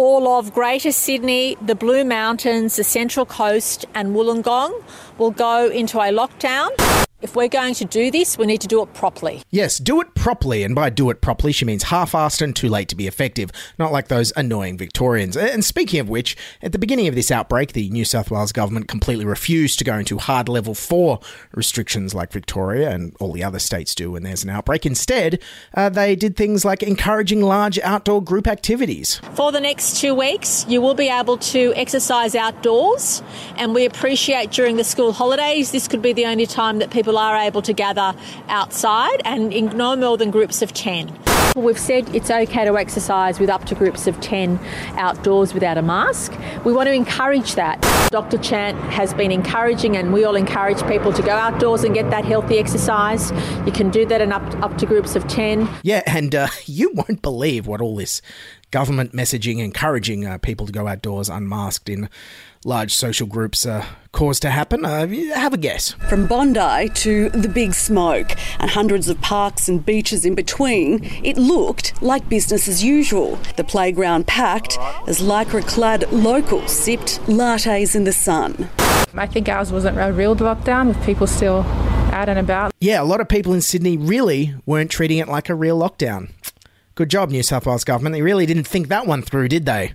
all 0.00 0.38
of 0.38 0.54
Greater 0.54 0.92
Sydney, 0.92 1.58
the 1.60 1.74
Blue 1.74 2.04
Mountains, 2.04 2.76
the 2.76 2.84
Central 2.84 3.26
Coast, 3.26 3.84
and 3.94 4.16
Wollongong 4.16 4.72
will 5.18 5.30
go 5.30 5.68
into 5.68 5.98
a 5.98 6.10
lockdown. 6.10 6.89
If 7.22 7.36
we're 7.36 7.48
going 7.48 7.74
to 7.74 7.84
do 7.84 8.10
this, 8.10 8.38
we 8.38 8.46
need 8.46 8.62
to 8.62 8.66
do 8.66 8.82
it 8.82 8.94
properly. 8.94 9.42
Yes, 9.50 9.76
do 9.76 10.00
it 10.00 10.14
properly. 10.14 10.62
And 10.62 10.74
by 10.74 10.88
do 10.88 11.10
it 11.10 11.20
properly, 11.20 11.52
she 11.52 11.66
means 11.66 11.84
half 11.84 12.12
assed 12.12 12.40
and 12.40 12.56
too 12.56 12.68
late 12.68 12.88
to 12.88 12.96
be 12.96 13.06
effective, 13.06 13.50
not 13.78 13.92
like 13.92 14.08
those 14.08 14.32
annoying 14.36 14.78
Victorians. 14.78 15.36
And 15.36 15.62
speaking 15.62 16.00
of 16.00 16.08
which, 16.08 16.34
at 16.62 16.72
the 16.72 16.78
beginning 16.78 17.08
of 17.08 17.14
this 17.14 17.30
outbreak, 17.30 17.74
the 17.74 17.90
New 17.90 18.06
South 18.06 18.30
Wales 18.30 18.52
government 18.52 18.88
completely 18.88 19.26
refused 19.26 19.78
to 19.80 19.84
go 19.84 19.98
into 19.98 20.16
hard 20.16 20.48
level 20.48 20.74
four 20.74 21.20
restrictions 21.54 22.14
like 22.14 22.32
Victoria 22.32 22.90
and 22.90 23.14
all 23.20 23.32
the 23.32 23.44
other 23.44 23.58
states 23.58 23.94
do 23.94 24.12
when 24.12 24.22
there's 24.22 24.42
an 24.42 24.48
outbreak. 24.48 24.86
Instead, 24.86 25.42
uh, 25.74 25.90
they 25.90 26.16
did 26.16 26.36
things 26.36 26.64
like 26.64 26.82
encouraging 26.82 27.42
large 27.42 27.78
outdoor 27.80 28.22
group 28.22 28.46
activities. 28.46 29.20
For 29.34 29.52
the 29.52 29.60
next 29.60 30.00
two 30.00 30.14
weeks, 30.14 30.64
you 30.68 30.80
will 30.80 30.94
be 30.94 31.08
able 31.08 31.36
to 31.36 31.74
exercise 31.76 32.34
outdoors, 32.34 33.22
and 33.56 33.74
we 33.74 33.84
appreciate 33.84 34.52
during 34.52 34.76
the 34.76 34.84
school 34.84 35.12
holidays, 35.12 35.70
this 35.70 35.86
could 35.86 36.00
be 36.00 36.14
the 36.14 36.24
only 36.24 36.46
time 36.46 36.78
that 36.78 36.90
people 36.90 37.09
are 37.18 37.36
able 37.36 37.62
to 37.62 37.72
gather 37.72 38.14
outside 38.48 39.20
and 39.24 39.52
in 39.52 39.76
no 39.76 39.96
more 39.96 40.16
than 40.16 40.30
groups 40.30 40.62
of 40.62 40.72
10. 40.72 41.16
We've 41.56 41.78
said 41.78 42.14
it's 42.14 42.30
okay 42.30 42.64
to 42.64 42.78
exercise 42.78 43.40
with 43.40 43.50
up 43.50 43.64
to 43.66 43.74
groups 43.74 44.06
of 44.06 44.20
10 44.20 44.60
outdoors 44.92 45.52
without 45.52 45.76
a 45.78 45.82
mask. 45.82 46.32
We 46.64 46.72
want 46.72 46.86
to 46.86 46.92
encourage 46.92 47.56
that. 47.56 47.80
Dr. 48.10 48.38
Chant 48.38 48.78
has 48.92 49.12
been 49.14 49.32
encouraging, 49.32 49.96
and 49.96 50.12
we 50.12 50.24
all 50.24 50.36
encourage 50.36 50.80
people 50.86 51.12
to 51.12 51.22
go 51.22 51.32
outdoors 51.32 51.82
and 51.82 51.92
get 51.92 52.08
that 52.10 52.24
healthy 52.24 52.58
exercise. 52.58 53.32
You 53.66 53.72
can 53.72 53.90
do 53.90 54.06
that 54.06 54.20
in 54.20 54.32
up, 54.32 54.42
up 54.62 54.78
to 54.78 54.86
groups 54.86 55.16
of 55.16 55.26
10. 55.26 55.68
Yeah, 55.82 56.02
and 56.06 56.34
uh, 56.34 56.48
you 56.66 56.92
won't 56.94 57.20
believe 57.20 57.66
what 57.66 57.80
all 57.80 57.96
this 57.96 58.22
government 58.70 59.12
messaging 59.12 59.58
encouraging 59.58 60.24
uh, 60.24 60.38
people 60.38 60.66
to 60.66 60.72
go 60.72 60.86
outdoors 60.86 61.28
unmasked 61.28 61.88
in 61.88 62.08
large 62.64 62.94
social 62.94 63.26
groups 63.26 63.64
uh, 63.64 63.84
caused 64.12 64.42
to 64.42 64.50
happen? 64.50 64.84
Uh, 64.84 65.06
have 65.34 65.54
a 65.54 65.56
guess. 65.56 65.92
From 66.08 66.26
Bondi 66.26 66.88
to 66.88 67.30
the 67.30 67.48
Big 67.48 67.74
Smoke 67.74 68.32
and 68.58 68.70
hundreds 68.70 69.08
of 69.08 69.20
parks 69.20 69.68
and 69.68 69.84
beaches 69.84 70.24
in 70.24 70.34
between, 70.34 71.00
it 71.24 71.36
looked 71.36 72.00
like 72.02 72.28
business 72.28 72.68
as 72.68 72.84
usual. 72.84 73.36
The 73.56 73.64
playground 73.64 74.26
packed 74.26 74.78
as 75.06 75.20
lycra 75.20 75.66
clad 75.66 76.10
locals 76.12 76.72
sipped 76.72 77.20
lattes 77.22 77.96
in 77.96 78.04
the 78.04 78.12
sun. 78.12 78.68
I 79.14 79.26
think 79.26 79.48
ours 79.48 79.72
wasn't 79.72 79.98
a 79.98 80.12
real 80.12 80.36
lockdown 80.36 80.88
with 80.88 81.02
people 81.04 81.26
still 81.26 81.62
out 82.12 82.28
and 82.28 82.38
about. 82.38 82.72
Yeah, 82.80 83.02
a 83.02 83.04
lot 83.04 83.20
of 83.20 83.28
people 83.28 83.52
in 83.54 83.60
Sydney 83.60 83.96
really 83.96 84.54
weren't 84.66 84.90
treating 84.90 85.18
it 85.18 85.28
like 85.28 85.48
a 85.48 85.54
real 85.54 85.78
lockdown. 85.78 86.30
Good 86.94 87.08
job, 87.08 87.30
New 87.30 87.42
South 87.42 87.66
Wales 87.66 87.84
government. 87.84 88.12
They 88.12 88.22
really 88.22 88.46
didn't 88.46 88.66
think 88.66 88.88
that 88.88 89.06
one 89.06 89.22
through, 89.22 89.48
did 89.48 89.64
they? 89.64 89.94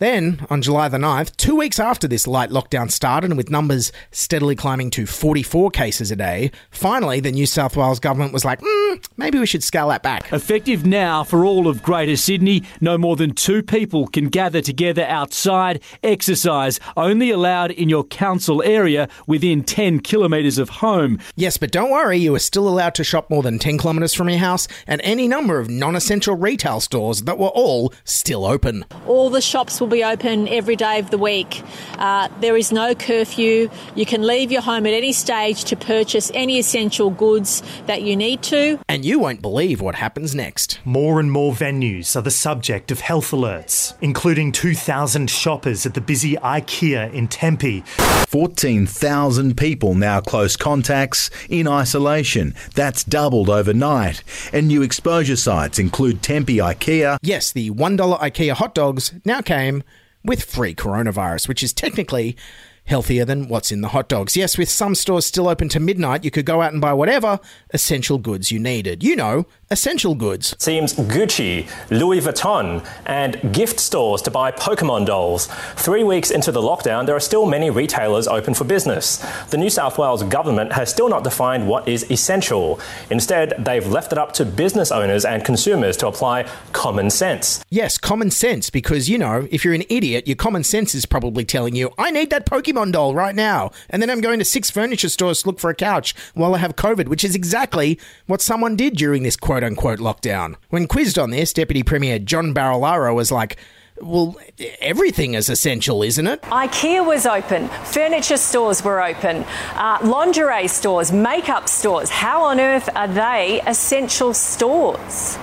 Then, 0.00 0.46
on 0.48 0.62
July 0.62 0.88
the 0.88 0.96
9th, 0.96 1.36
two 1.36 1.54
weeks 1.54 1.78
after 1.78 2.08
this 2.08 2.26
light 2.26 2.48
lockdown 2.48 2.90
started 2.90 3.30
and 3.30 3.36
with 3.36 3.50
numbers 3.50 3.92
steadily 4.10 4.56
climbing 4.56 4.88
to 4.92 5.04
44 5.04 5.70
cases 5.70 6.10
a 6.10 6.16
day, 6.16 6.52
finally 6.70 7.20
the 7.20 7.30
New 7.30 7.44
South 7.44 7.76
Wales 7.76 8.00
government 8.00 8.32
was 8.32 8.42
like, 8.42 8.62
mm, 8.62 9.04
maybe 9.18 9.38
we 9.38 9.44
should 9.44 9.62
scale 9.62 9.88
that 9.88 10.02
back. 10.02 10.32
Effective 10.32 10.86
now 10.86 11.22
for 11.22 11.44
all 11.44 11.68
of 11.68 11.82
Greater 11.82 12.16
Sydney, 12.16 12.62
no 12.80 12.96
more 12.96 13.14
than 13.14 13.34
two 13.34 13.62
people 13.62 14.06
can 14.06 14.30
gather 14.30 14.62
together 14.62 15.04
outside, 15.04 15.82
exercise, 16.02 16.80
only 16.96 17.30
allowed 17.30 17.70
in 17.70 17.90
your 17.90 18.04
council 18.04 18.62
area 18.62 19.06
within 19.26 19.62
10 19.62 20.00
kilometres 20.00 20.56
of 20.56 20.70
home. 20.70 21.18
Yes, 21.36 21.58
but 21.58 21.72
don't 21.72 21.90
worry, 21.90 22.16
you 22.16 22.34
are 22.34 22.38
still 22.38 22.66
allowed 22.66 22.94
to 22.94 23.04
shop 23.04 23.28
more 23.28 23.42
than 23.42 23.58
10 23.58 23.76
kilometres 23.76 24.14
from 24.14 24.30
your 24.30 24.38
house 24.38 24.66
and 24.86 25.02
any 25.04 25.28
number 25.28 25.60
of 25.60 25.68
non 25.68 25.94
essential 25.94 26.36
retail 26.36 26.80
stores 26.80 27.20
that 27.24 27.36
were 27.36 27.48
all 27.48 27.92
still 28.04 28.46
open. 28.46 28.86
All 29.06 29.28
the 29.28 29.42
shops 29.42 29.78
will 29.78 29.89
be 29.90 30.02
open 30.02 30.48
every 30.48 30.76
day 30.76 30.98
of 30.98 31.10
the 31.10 31.18
week. 31.18 31.62
Uh, 31.98 32.28
there 32.40 32.56
is 32.56 32.72
no 32.72 32.94
curfew. 32.94 33.68
You 33.94 34.06
can 34.06 34.26
leave 34.26 34.50
your 34.50 34.62
home 34.62 34.86
at 34.86 34.94
any 34.94 35.12
stage 35.12 35.64
to 35.64 35.76
purchase 35.76 36.30
any 36.34 36.58
essential 36.58 37.10
goods 37.10 37.62
that 37.86 38.02
you 38.02 38.16
need 38.16 38.42
to. 38.44 38.78
And 38.88 39.04
you 39.04 39.18
won't 39.18 39.42
believe 39.42 39.80
what 39.80 39.96
happens 39.96 40.34
next. 40.34 40.80
More 40.84 41.20
and 41.20 41.30
more 41.30 41.52
venues 41.52 42.16
are 42.16 42.22
the 42.22 42.30
subject 42.30 42.90
of 42.90 43.00
health 43.00 43.32
alerts, 43.32 43.94
including 44.00 44.52
2,000 44.52 45.28
shoppers 45.28 45.84
at 45.84 45.94
the 45.94 46.00
busy 46.00 46.36
IKEA 46.36 47.12
in 47.12 47.28
Tempe. 47.28 47.80
14,000 47.80 49.56
people 49.56 49.94
now 49.94 50.20
close 50.20 50.56
contacts 50.56 51.30
in 51.48 51.66
isolation. 51.66 52.54
That's 52.74 53.02
doubled 53.02 53.50
overnight. 53.50 54.22
And 54.52 54.68
new 54.68 54.82
exposure 54.82 55.36
sites 55.36 55.78
include 55.78 56.22
Tempe 56.22 56.58
IKEA. 56.58 57.18
Yes, 57.22 57.50
the 57.50 57.70
$1 57.70 58.20
IKEA 58.20 58.52
hot 58.52 58.74
dogs 58.74 59.12
now 59.24 59.40
came 59.40 59.79
with 60.24 60.44
free 60.44 60.74
coronavirus, 60.74 61.48
which 61.48 61.62
is 61.62 61.72
technically 61.72 62.36
healthier 62.84 63.24
than 63.24 63.48
what's 63.48 63.70
in 63.70 63.80
the 63.80 63.88
hot 63.88 64.08
dogs. 64.08 64.36
Yes, 64.36 64.58
with 64.58 64.68
some 64.68 64.94
stores 64.94 65.26
still 65.26 65.48
open 65.48 65.68
to 65.70 65.80
midnight, 65.80 66.24
you 66.24 66.30
could 66.30 66.46
go 66.46 66.60
out 66.60 66.72
and 66.72 66.80
buy 66.80 66.92
whatever 66.92 67.38
essential 67.72 68.18
goods 68.18 68.50
you 68.50 68.58
needed. 68.58 69.02
You 69.02 69.16
know, 69.16 69.46
essential 69.72 70.16
goods. 70.16 70.56
Seems 70.58 70.94
Gucci, 70.94 71.68
Louis 71.90 72.20
Vuitton, 72.20 72.84
and 73.06 73.54
gift 73.54 73.78
stores 73.78 74.20
to 74.22 74.30
buy 74.30 74.50
Pokemon 74.50 75.06
dolls. 75.06 75.46
Three 75.76 76.02
weeks 76.02 76.32
into 76.32 76.50
the 76.50 76.60
lockdown, 76.60 77.06
there 77.06 77.14
are 77.14 77.20
still 77.20 77.46
many 77.46 77.70
retailers 77.70 78.26
open 78.26 78.52
for 78.52 78.64
business. 78.64 79.24
The 79.50 79.58
New 79.58 79.70
South 79.70 79.96
Wales 79.96 80.24
government 80.24 80.72
has 80.72 80.90
still 80.90 81.08
not 81.08 81.22
defined 81.22 81.68
what 81.68 81.86
is 81.86 82.10
essential. 82.10 82.80
Instead, 83.10 83.64
they've 83.64 83.86
left 83.86 84.10
it 84.10 84.18
up 84.18 84.32
to 84.32 84.44
business 84.44 84.90
owners 84.90 85.24
and 85.24 85.44
consumers 85.44 85.96
to 85.98 86.08
apply 86.08 86.48
common 86.72 87.08
sense. 87.08 87.64
Yes, 87.70 87.96
common 87.96 88.32
sense, 88.32 88.70
because, 88.70 89.08
you 89.08 89.18
know, 89.18 89.46
if 89.52 89.64
you're 89.64 89.74
an 89.74 89.84
idiot, 89.88 90.26
your 90.26 90.36
common 90.36 90.64
sense 90.64 90.96
is 90.96 91.06
probably 91.06 91.44
telling 91.44 91.76
you, 91.76 91.92
I 91.96 92.10
need 92.10 92.30
that 92.30 92.44
Pokemon 92.44 92.90
doll 92.90 93.14
right 93.14 93.36
now. 93.36 93.70
And 93.88 94.02
then 94.02 94.10
I'm 94.10 94.20
going 94.20 94.40
to 94.40 94.44
six 94.44 94.68
furniture 94.68 95.08
stores 95.08 95.42
to 95.42 95.48
look 95.48 95.60
for 95.60 95.70
a 95.70 95.76
couch 95.76 96.12
while 96.34 96.56
I 96.56 96.58
have 96.58 96.74
COVID, 96.74 97.06
which 97.06 97.22
is 97.22 97.36
exactly 97.36 98.00
what 98.26 98.40
someone 98.40 98.74
did 98.74 98.96
during 98.96 99.22
this 99.22 99.36
quote 99.36 99.59
unquote 99.64 99.98
lockdown. 99.98 100.56
When 100.70 100.86
quizzed 100.86 101.18
on 101.18 101.30
this, 101.30 101.52
Deputy 101.52 101.82
Premier 101.82 102.18
John 102.18 102.54
Barilaro 102.54 103.14
was 103.14 103.30
like, 103.30 103.56
well, 104.00 104.36
everything 104.80 105.34
is 105.34 105.48
essential, 105.48 106.02
isn't 106.02 106.26
it? 106.26 106.40
IKEA 106.42 107.06
was 107.06 107.26
open, 107.26 107.68
furniture 107.84 108.38
stores 108.38 108.82
were 108.82 109.02
open, 109.02 109.44
uh, 109.74 109.98
lingerie 110.02 110.68
stores, 110.68 111.12
makeup 111.12 111.68
stores. 111.68 112.08
How 112.08 112.42
on 112.44 112.60
earth 112.60 112.88
are 112.94 113.08
they 113.08 113.60
essential 113.66 114.32
stores? 114.32 115.36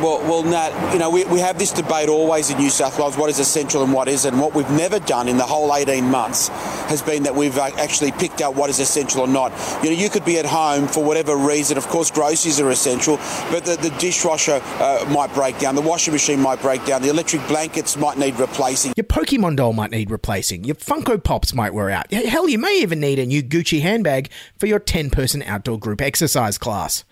Well, 0.00 0.20
well, 0.22 0.42
Nat, 0.42 0.92
you 0.92 0.98
know, 0.98 1.10
we, 1.10 1.24
we 1.26 1.38
have 1.40 1.58
this 1.58 1.70
debate 1.70 2.08
always 2.08 2.50
in 2.50 2.58
New 2.58 2.70
South 2.70 2.98
Wales 2.98 3.16
what 3.16 3.30
is 3.30 3.38
essential 3.38 3.84
and 3.84 3.92
what 3.92 4.08
isn't. 4.08 4.36
What 4.36 4.54
we've 4.54 4.70
never 4.70 4.98
done 4.98 5.28
in 5.28 5.36
the 5.36 5.44
whole 5.44 5.74
18 5.74 6.04
months 6.04 6.48
has 6.88 7.02
been 7.02 7.22
that 7.22 7.34
we've 7.34 7.56
uh, 7.56 7.70
actually 7.78 8.10
picked 8.10 8.40
out 8.40 8.56
what 8.56 8.68
is 8.68 8.80
essential 8.80 9.20
or 9.20 9.28
not. 9.28 9.52
You 9.82 9.90
know, 9.90 9.96
you 9.96 10.10
could 10.10 10.24
be 10.24 10.38
at 10.38 10.46
home 10.46 10.88
for 10.88 11.04
whatever 11.04 11.36
reason. 11.36 11.76
Of 11.76 11.86
course, 11.86 12.10
groceries 12.10 12.58
are 12.58 12.70
essential, 12.70 13.16
but 13.50 13.64
the, 13.64 13.76
the 13.76 13.90
dishwasher 13.98 14.60
uh, 14.80 15.06
might 15.10 15.32
break 15.34 15.58
down, 15.58 15.74
the 15.76 15.82
washing 15.82 16.12
machine 16.12 16.40
might 16.40 16.60
break 16.60 16.84
down, 16.84 17.02
the 17.02 17.10
electric 17.10 17.46
blankets 17.46 17.96
might 17.96 18.18
need 18.18 18.36
replacing. 18.40 18.94
Your 18.96 19.04
Pokemon 19.04 19.56
doll 19.56 19.72
might 19.72 19.90
need 19.90 20.10
replacing. 20.10 20.64
Your 20.64 20.74
Funko 20.76 21.22
Pops 21.22 21.54
might 21.54 21.74
wear 21.74 21.90
out. 21.90 22.12
Hell, 22.12 22.48
you 22.48 22.58
may 22.58 22.80
even 22.80 22.98
need 22.98 23.18
a 23.18 23.26
new 23.26 23.42
Gucci 23.42 23.82
handbag 23.82 24.30
for 24.58 24.66
your 24.66 24.78
10 24.78 25.10
person 25.10 25.42
outdoor 25.42 25.78
group 25.78 26.00
exercise 26.00 26.58
class. 26.58 27.04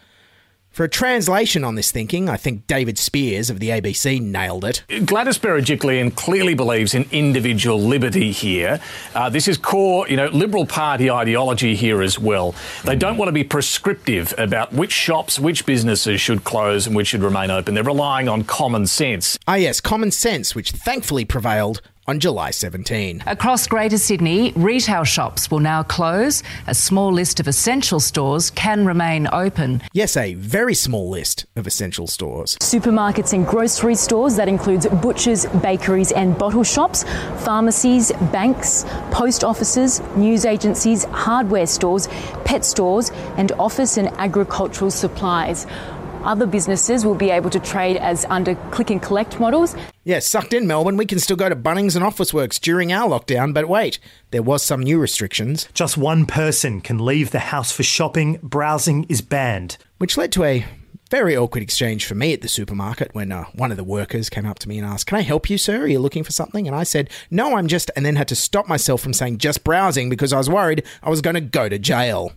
For 0.81 0.85
a 0.85 0.89
translation 0.89 1.63
on 1.63 1.75
this 1.75 1.91
thinking, 1.91 2.31
I 2.31 2.39
think 2.39 2.67
David 2.67 2.97
Speers 2.97 3.51
of 3.51 3.61
the 3.61 3.69
ABC 3.69 4.19
nailed 4.19 4.65
it. 4.65 4.83
Gladys 5.05 5.37
Berejiklian 5.37 6.17
clearly 6.17 6.55
believes 6.55 6.95
in 6.95 7.07
individual 7.13 7.79
liberty 7.79 8.33
here. 8.33 8.81
Uh, 9.15 9.29
this 9.29 9.47
is 9.47 9.59
core, 9.59 10.09
you 10.09 10.17
know, 10.17 10.29
Liberal 10.29 10.65
Party 10.65 11.11
ideology 11.11 11.77
here 11.77 12.01
as 12.01 12.19
well. 12.19 12.55
They 12.83 12.97
don't 12.97 13.19
want 13.19 13.29
to 13.29 13.33
be 13.33 13.45
prescriptive 13.45 14.33
about 14.39 14.73
which 14.73 14.91
shops, 14.91 15.39
which 15.39 15.67
businesses 15.67 16.19
should 16.19 16.45
close 16.45 16.87
and 16.87 16.97
which 16.97 17.09
should 17.09 17.23
remain 17.23 17.51
open. 17.51 17.75
They're 17.75 17.85
relying 17.85 18.31
on 18.31 18.45
common 18.45 18.87
sense. 18.87 19.39
Ah, 19.47 19.57
yes, 19.57 19.83
common 19.83 20.11
sense, 20.11 20.55
which 20.55 20.71
thankfully 20.71 21.27
prevailed 21.27 21.83
on 22.11 22.19
July 22.19 22.51
17. 22.51 23.23
Across 23.29 23.69
Greater 23.69 23.97
Sydney, 23.97 24.51
retail 24.57 25.05
shops 25.05 25.49
will 25.49 25.61
now 25.61 25.85
close. 25.85 26.43
A 26.67 26.75
small 26.75 27.13
list 27.13 27.39
of 27.39 27.47
essential 27.47 28.01
stores 28.01 28.51
can 28.51 28.85
remain 28.85 29.29
open. 29.33 29.81
Yes, 29.93 30.17
a 30.17 30.35
very 30.35 30.75
small 30.75 31.09
list 31.09 31.47
of 31.55 31.69
essential 31.69 32.09
stores. 32.09 32.57
Supermarkets 32.57 33.33
and 33.33 33.47
grocery 33.47 33.95
stores, 33.95 34.35
that 34.35 34.49
includes 34.49 34.89
butchers, 34.89 35.47
bakeries, 35.63 36.11
and 36.11 36.37
bottle 36.37 36.65
shops, 36.65 37.05
pharmacies, 37.45 38.11
banks, 38.33 38.85
post 39.13 39.45
offices, 39.45 40.03
news 40.17 40.45
agencies, 40.45 41.05
hardware 41.05 41.67
stores, 41.67 42.09
pet 42.45 42.65
stores, 42.65 43.13
and 43.37 43.53
office 43.53 43.99
and 43.99 44.09
agricultural 44.19 44.91
supplies. 44.91 45.65
Other 46.23 46.47
businesses 46.47 47.05
will 47.05 47.15
be 47.15 47.31
able 47.31 47.51
to 47.51 47.61
trade 47.61 47.97
as 47.97 48.25
under 48.27 48.55
click 48.71 48.91
and 48.91 49.01
collect 49.01 49.41
models. 49.41 49.75
Yeah, 50.05 50.19
sucked 50.19 50.53
in 50.53 50.67
Melbourne. 50.67 50.97
We 50.97 51.07
can 51.07 51.19
still 51.19 51.37
go 51.37 51.49
to 51.49 51.57
Bunnings 51.57 51.97
and 51.97 52.05
Officeworks 52.05 52.61
during 52.61 52.93
our 52.93 53.09
lockdown, 53.09 53.55
but 53.55 53.69
wait, 53.69 53.99
there 54.31 54.43
was 54.43 54.63
some 54.63 54.83
new 54.83 54.99
restrictions. 54.99 55.69
Just 55.73 55.97
one 55.97 56.27
person 56.27 56.81
can 56.81 57.05
leave 57.05 57.31
the 57.31 57.39
house 57.39 57.73
for 57.73 57.83
shopping. 57.83 58.39
Browsing 58.43 59.05
is 59.09 59.21
banned. 59.21 59.77
Which 59.99 60.17
led 60.17 60.33
to 60.33 60.45
a 60.45 60.65
very 61.11 61.37
awkward 61.37 61.63
exchange 61.63 62.07
for 62.07 62.15
me 62.15 62.33
at 62.33 62.41
the 62.41 62.49
supermarket 62.49 63.13
when 63.15 63.33
uh, 63.33 63.45
one 63.55 63.73
of 63.73 63.77
the 63.77 63.85
workers 63.85 64.31
came 64.31 64.47
up 64.47 64.61
to 64.61 64.69
me 64.69 64.79
and 64.79 64.87
asked, 64.87 65.07
Can 65.07 65.19
I 65.19 65.23
help 65.23 65.51
you, 65.51 65.59
sir? 65.59 65.83
Are 65.83 65.87
you 65.87 65.99
looking 65.99 66.23
for 66.23 66.33
something? 66.33 66.67
And 66.67 66.77
I 66.77 66.85
said, 66.85 67.11
No, 67.31 67.57
I'm 67.57 67.67
just, 67.67 67.91
and 67.97 68.07
then 68.07 68.17
had 68.17 68.29
to 68.29 68.37
stop 68.37 68.69
myself 68.69 69.01
from 69.01 69.13
saying 69.13 69.39
just 69.39 69.65
browsing 69.65 70.09
because 70.09 70.33
I 70.33 70.39
was 70.39 70.49
worried 70.49 70.85
I 71.03 71.11
was 71.11 71.21
going 71.21 71.35
to 71.35 71.41
go 71.41 71.69
to 71.69 71.79
jail. 71.79 72.33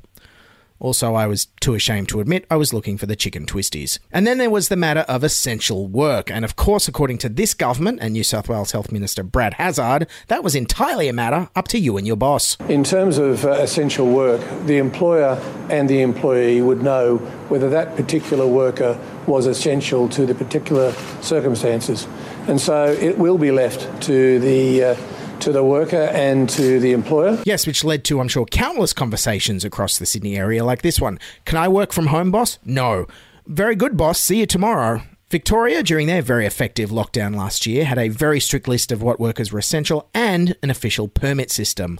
Also, 0.83 1.15
I 1.15 1.27
was 1.27 1.47
too 1.61 1.75
ashamed 1.75 2.09
to 2.09 2.19
admit 2.19 2.45
I 2.51 2.57
was 2.57 2.73
looking 2.73 2.97
for 2.97 3.05
the 3.05 3.15
chicken 3.15 3.45
twisties. 3.45 3.99
And 4.11 4.27
then 4.27 4.37
there 4.37 4.49
was 4.49 4.67
the 4.67 4.75
matter 4.75 5.05
of 5.07 5.23
essential 5.23 5.87
work. 5.87 6.29
And 6.29 6.43
of 6.43 6.57
course, 6.57 6.89
according 6.89 7.19
to 7.19 7.29
this 7.29 7.53
government 7.53 7.99
and 8.01 8.11
New 8.11 8.23
South 8.25 8.49
Wales 8.49 8.73
Health 8.73 8.91
Minister 8.91 9.23
Brad 9.23 9.53
Hazzard, 9.53 10.07
that 10.27 10.43
was 10.43 10.55
entirely 10.55 11.07
a 11.07 11.13
matter 11.13 11.49
up 11.55 11.69
to 11.69 11.79
you 11.79 11.95
and 11.95 12.05
your 12.05 12.17
boss. 12.17 12.57
In 12.67 12.83
terms 12.83 13.17
of 13.17 13.45
uh, 13.45 13.51
essential 13.51 14.07
work, 14.07 14.41
the 14.65 14.77
employer 14.77 15.41
and 15.69 15.89
the 15.89 16.01
employee 16.01 16.61
would 16.61 16.83
know 16.83 17.15
whether 17.47 17.69
that 17.69 17.95
particular 17.95 18.45
worker 18.45 18.99
was 19.25 19.45
essential 19.45 20.09
to 20.09 20.25
the 20.25 20.35
particular 20.35 20.91
circumstances. 21.21 22.07
And 22.49 22.59
so 22.59 22.87
it 22.91 23.17
will 23.17 23.37
be 23.37 23.51
left 23.51 24.01
to 24.03 24.37
the 24.37 24.83
uh, 24.83 24.95
to 25.41 25.51
the 25.51 25.63
worker 25.63 26.09
and 26.13 26.49
to 26.49 26.79
the 26.79 26.91
employer. 26.91 27.41
Yes, 27.45 27.67
which 27.67 27.83
led 27.83 28.03
to, 28.05 28.19
I'm 28.19 28.27
sure, 28.27 28.45
countless 28.45 28.93
conversations 28.93 29.65
across 29.65 29.97
the 29.97 30.05
Sydney 30.05 30.37
area 30.37 30.63
like 30.63 30.81
this 30.81 30.99
one. 30.99 31.19
Can 31.45 31.57
I 31.57 31.67
work 31.67 31.91
from 31.91 32.07
home, 32.07 32.31
boss? 32.31 32.59
No. 32.65 33.07
Very 33.45 33.75
good, 33.75 33.97
boss. 33.97 34.19
See 34.19 34.39
you 34.39 34.45
tomorrow. 34.45 35.01
Victoria, 35.29 35.81
during 35.81 36.05
their 36.05 36.21
very 36.21 36.45
effective 36.45 36.91
lockdown 36.91 37.35
last 37.35 37.65
year, 37.65 37.85
had 37.85 37.97
a 37.97 38.07
very 38.07 38.39
strict 38.39 38.67
list 38.67 38.91
of 38.91 39.01
what 39.01 39.19
workers 39.19 39.51
were 39.51 39.57
essential 39.57 40.07
and 40.13 40.55
an 40.61 40.69
official 40.69 41.07
permit 41.07 41.49
system. 41.49 41.99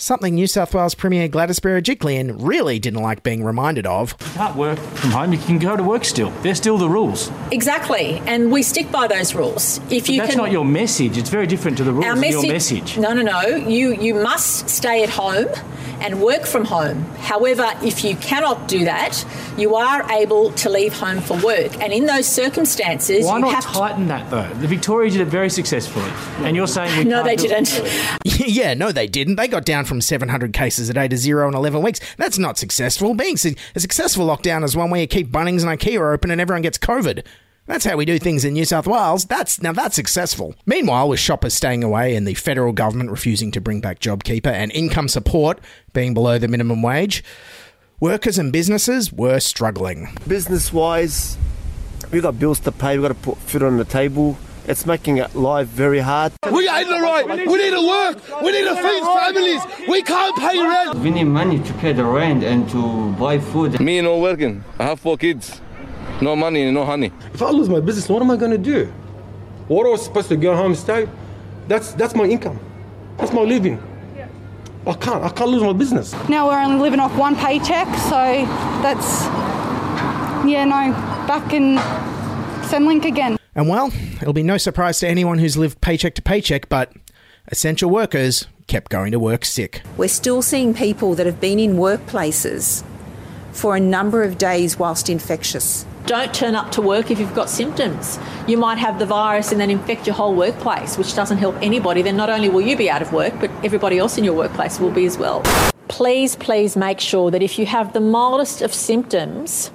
Something 0.00 0.36
New 0.36 0.46
South 0.46 0.76
Wales 0.76 0.94
Premier 0.94 1.26
Gladys 1.26 1.58
Berejiklian 1.58 2.36
really 2.38 2.78
didn't 2.78 3.02
like 3.02 3.24
being 3.24 3.42
reminded 3.42 3.84
of. 3.84 4.14
You 4.20 4.26
can't 4.34 4.54
work 4.56 4.78
from 4.78 5.10
home, 5.10 5.32
you 5.32 5.40
can 5.40 5.58
go 5.58 5.76
to 5.76 5.82
work 5.82 6.04
still. 6.04 6.30
They're 6.42 6.54
still 6.54 6.78
the 6.78 6.88
rules. 6.88 7.32
Exactly, 7.50 8.22
and 8.24 8.52
we 8.52 8.62
stick 8.62 8.92
by 8.92 9.08
those 9.08 9.34
rules. 9.34 9.80
If 9.90 10.08
you 10.08 10.18
That's 10.18 10.30
can, 10.34 10.38
not 10.38 10.52
your 10.52 10.64
message. 10.64 11.18
It's 11.18 11.30
very 11.30 11.48
different 11.48 11.78
to 11.78 11.84
the 11.84 11.92
rules 11.92 12.04
our 12.06 12.12
of 12.12 12.20
message, 12.20 12.44
your 12.44 12.52
message. 12.52 12.96
No, 12.96 13.12
no, 13.12 13.22
no. 13.22 13.40
You 13.56 13.92
you 13.92 14.14
must 14.14 14.68
stay 14.68 15.02
at 15.02 15.10
home 15.10 15.48
and 16.00 16.22
work 16.22 16.46
from 16.46 16.64
home. 16.64 17.02
However, 17.18 17.66
if 17.82 18.04
you 18.04 18.14
cannot 18.14 18.68
do 18.68 18.84
that, 18.84 19.24
you 19.56 19.74
are 19.74 20.08
able 20.12 20.52
to 20.52 20.70
leave 20.70 20.92
home 20.92 21.20
for 21.20 21.36
work. 21.44 21.76
And 21.82 21.92
in 21.92 22.06
those 22.06 22.26
circumstances, 22.26 23.26
Why 23.26 23.38
you 23.38 23.40
not 23.40 23.54
have 23.54 23.64
tighten 23.64 24.06
that 24.06 24.30
though? 24.30 24.48
The 24.60 24.68
Victoria 24.68 25.10
did 25.10 25.22
it 25.22 25.24
very 25.26 25.50
successfully, 25.50 26.10
and 26.46 26.54
you're 26.54 26.68
saying 26.68 26.96
we 26.98 27.04
No, 27.10 27.24
can't 27.24 27.26
they 27.40 27.48
didn't. 27.48 28.18
yeah, 28.48 28.74
no, 28.74 28.92
they 28.92 29.08
didn't. 29.08 29.34
They 29.36 29.48
got 29.48 29.64
down 29.64 29.84
from 29.88 30.00
700 30.00 30.52
cases 30.52 30.88
a 30.88 30.94
day 30.94 31.08
to 31.08 31.16
zero 31.16 31.48
in 31.48 31.54
11 31.54 31.82
weeks. 31.82 32.00
That's 32.16 32.38
not 32.38 32.58
successful. 32.58 33.14
Being 33.14 33.36
su- 33.36 33.54
a 33.74 33.80
successful 33.80 34.26
lockdown 34.26 34.62
is 34.62 34.76
one 34.76 34.90
where 34.90 35.00
you 35.00 35.06
keep 35.06 35.32
Bunnings 35.32 35.66
and 35.66 35.80
IKEA 35.80 36.14
open 36.14 36.30
and 36.30 36.40
everyone 36.40 36.62
gets 36.62 36.78
COVID. 36.78 37.24
That's 37.68 37.84
how 37.84 37.96
we 37.96 38.06
do 38.06 38.18
things 38.18 38.46
in 38.46 38.54
New 38.54 38.64
South 38.64 38.86
Wales. 38.86 39.26
That's 39.26 39.60
now 39.60 39.72
that's 39.72 39.94
successful. 39.94 40.54
Meanwhile, 40.64 41.10
with 41.10 41.20
shoppers 41.20 41.52
staying 41.52 41.84
away 41.84 42.16
and 42.16 42.26
the 42.26 42.32
federal 42.32 42.72
government 42.72 43.10
refusing 43.10 43.50
to 43.50 43.60
bring 43.60 43.82
back 43.82 43.98
JobKeeper 44.00 44.46
and 44.46 44.72
income 44.72 45.06
support 45.06 45.60
being 45.92 46.14
below 46.14 46.38
the 46.38 46.48
minimum 46.48 46.80
wage, 46.80 47.22
workers 48.00 48.38
and 48.38 48.52
businesses 48.52 49.12
were 49.12 49.38
struggling. 49.38 50.16
Business 50.26 50.72
wise, 50.72 51.36
we've 52.10 52.22
got 52.22 52.38
bills 52.38 52.58
to 52.60 52.72
pay, 52.72 52.96
we've 52.96 53.02
got 53.02 53.08
to 53.08 53.22
put 53.22 53.36
food 53.36 53.62
on 53.62 53.76
the 53.76 53.84
table. 53.84 54.38
It's 54.68 54.84
making 54.84 55.24
life 55.32 55.66
very 55.66 55.98
hard. 55.98 56.34
We 56.52 56.68
ain't 56.68 56.88
the 56.88 57.00
right. 57.00 57.26
We 57.26 57.56
need 57.56 57.70
to 57.70 57.88
work. 57.88 58.42
We 58.42 58.52
need 58.52 58.64
to 58.64 58.76
feed 58.76 59.02
families. 59.02 59.62
We 59.88 60.02
can't 60.02 60.36
pay 60.36 60.58
rent. 60.58 60.98
We 60.98 61.10
need 61.10 61.24
money 61.24 61.58
to 61.58 61.72
pay 61.74 61.94
the 61.94 62.04
rent 62.04 62.44
and 62.44 62.68
to 62.68 63.12
buy 63.12 63.38
food. 63.38 63.80
Me 63.80 64.02
no 64.02 64.18
working. 64.18 64.62
I 64.78 64.84
have 64.84 65.00
four 65.00 65.16
kids. 65.16 65.62
No 66.20 66.36
money 66.36 66.64
and 66.64 66.74
no 66.74 66.84
honey. 66.84 67.10
If 67.32 67.40
I 67.40 67.48
lose 67.48 67.70
my 67.70 67.80
business, 67.80 68.10
what 68.10 68.20
am 68.20 68.30
I 68.30 68.36
going 68.36 68.50
to 68.50 68.58
do? 68.58 68.92
What 69.68 69.86
am 69.86 69.94
I 69.94 69.96
supposed 69.96 70.28
to 70.28 70.36
go 70.36 70.54
home 70.54 70.72
and 70.72 70.76
stay? 70.78 71.08
That's 71.66 71.94
that's 71.94 72.14
my 72.14 72.24
income. 72.24 72.60
That's 73.16 73.32
my 73.32 73.40
living. 73.40 73.82
I 74.86 74.92
can't. 74.92 75.24
I 75.24 75.30
can't 75.30 75.48
lose 75.48 75.62
my 75.62 75.72
business. 75.72 76.12
Now 76.28 76.46
we're 76.48 76.60
only 76.60 76.78
living 76.78 77.00
off 77.00 77.16
one 77.16 77.36
paycheck, 77.36 77.88
so 78.10 78.44
that's 78.84 79.22
yeah, 80.46 80.64
no, 80.64 80.92
back 81.26 81.54
in 81.54 81.76
Centrelink 82.68 83.06
again. 83.06 83.37
And 83.58 83.68
well, 83.68 83.92
it'll 84.22 84.32
be 84.32 84.44
no 84.44 84.56
surprise 84.56 85.00
to 85.00 85.08
anyone 85.08 85.40
who's 85.40 85.56
lived 85.56 85.80
paycheck 85.80 86.14
to 86.14 86.22
paycheck, 86.22 86.68
but 86.68 86.92
essential 87.48 87.90
workers 87.90 88.46
kept 88.68 88.88
going 88.88 89.10
to 89.10 89.18
work 89.18 89.44
sick. 89.44 89.82
We're 89.96 90.06
still 90.06 90.42
seeing 90.42 90.74
people 90.74 91.16
that 91.16 91.26
have 91.26 91.40
been 91.40 91.58
in 91.58 91.74
workplaces 91.74 92.84
for 93.50 93.74
a 93.74 93.80
number 93.80 94.22
of 94.22 94.38
days 94.38 94.78
whilst 94.78 95.10
infectious. 95.10 95.84
Don't 96.06 96.32
turn 96.32 96.54
up 96.54 96.70
to 96.70 96.80
work 96.80 97.10
if 97.10 97.18
you've 97.18 97.34
got 97.34 97.50
symptoms. 97.50 98.20
You 98.46 98.58
might 98.58 98.78
have 98.78 99.00
the 99.00 99.06
virus 99.06 99.50
and 99.50 99.60
then 99.60 99.70
infect 99.70 100.06
your 100.06 100.14
whole 100.14 100.36
workplace, 100.36 100.96
which 100.96 101.16
doesn't 101.16 101.38
help 101.38 101.56
anybody. 101.60 102.00
Then 102.00 102.16
not 102.16 102.30
only 102.30 102.48
will 102.48 102.60
you 102.60 102.76
be 102.76 102.88
out 102.88 103.02
of 103.02 103.12
work, 103.12 103.34
but 103.40 103.50
everybody 103.64 103.98
else 103.98 104.16
in 104.16 104.22
your 104.22 104.34
workplace 104.34 104.78
will 104.78 104.92
be 104.92 105.04
as 105.04 105.18
well. 105.18 105.42
Please, 105.88 106.36
please 106.36 106.76
make 106.76 107.00
sure 107.00 107.32
that 107.32 107.42
if 107.42 107.58
you 107.58 107.66
have 107.66 107.92
the 107.92 108.00
mildest 108.00 108.62
of 108.62 108.72
symptoms, 108.72 109.72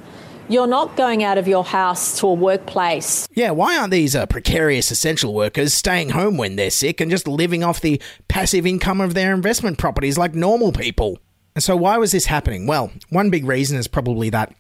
you're 0.49 0.67
not 0.67 0.95
going 0.95 1.23
out 1.23 1.37
of 1.37 1.47
your 1.47 1.63
house 1.63 2.19
to 2.19 2.27
a 2.27 2.33
workplace. 2.33 3.27
Yeah, 3.33 3.51
why 3.51 3.77
aren't 3.77 3.91
these 3.91 4.15
uh, 4.15 4.25
precarious 4.25 4.91
essential 4.91 5.33
workers 5.33 5.73
staying 5.73 6.09
home 6.09 6.37
when 6.37 6.55
they're 6.55 6.69
sick 6.69 7.01
and 7.01 7.09
just 7.09 7.27
living 7.27 7.63
off 7.63 7.81
the 7.81 8.01
passive 8.27 8.65
income 8.65 9.01
of 9.01 9.13
their 9.13 9.33
investment 9.33 9.77
properties 9.77 10.17
like 10.17 10.35
normal 10.35 10.71
people? 10.71 11.19
And 11.55 11.63
so, 11.63 11.75
why 11.75 11.97
was 11.97 12.11
this 12.11 12.25
happening? 12.25 12.65
Well, 12.67 12.91
one 13.09 13.29
big 13.29 13.45
reason 13.45 13.77
is 13.77 13.87
probably 13.87 14.29
that, 14.31 14.53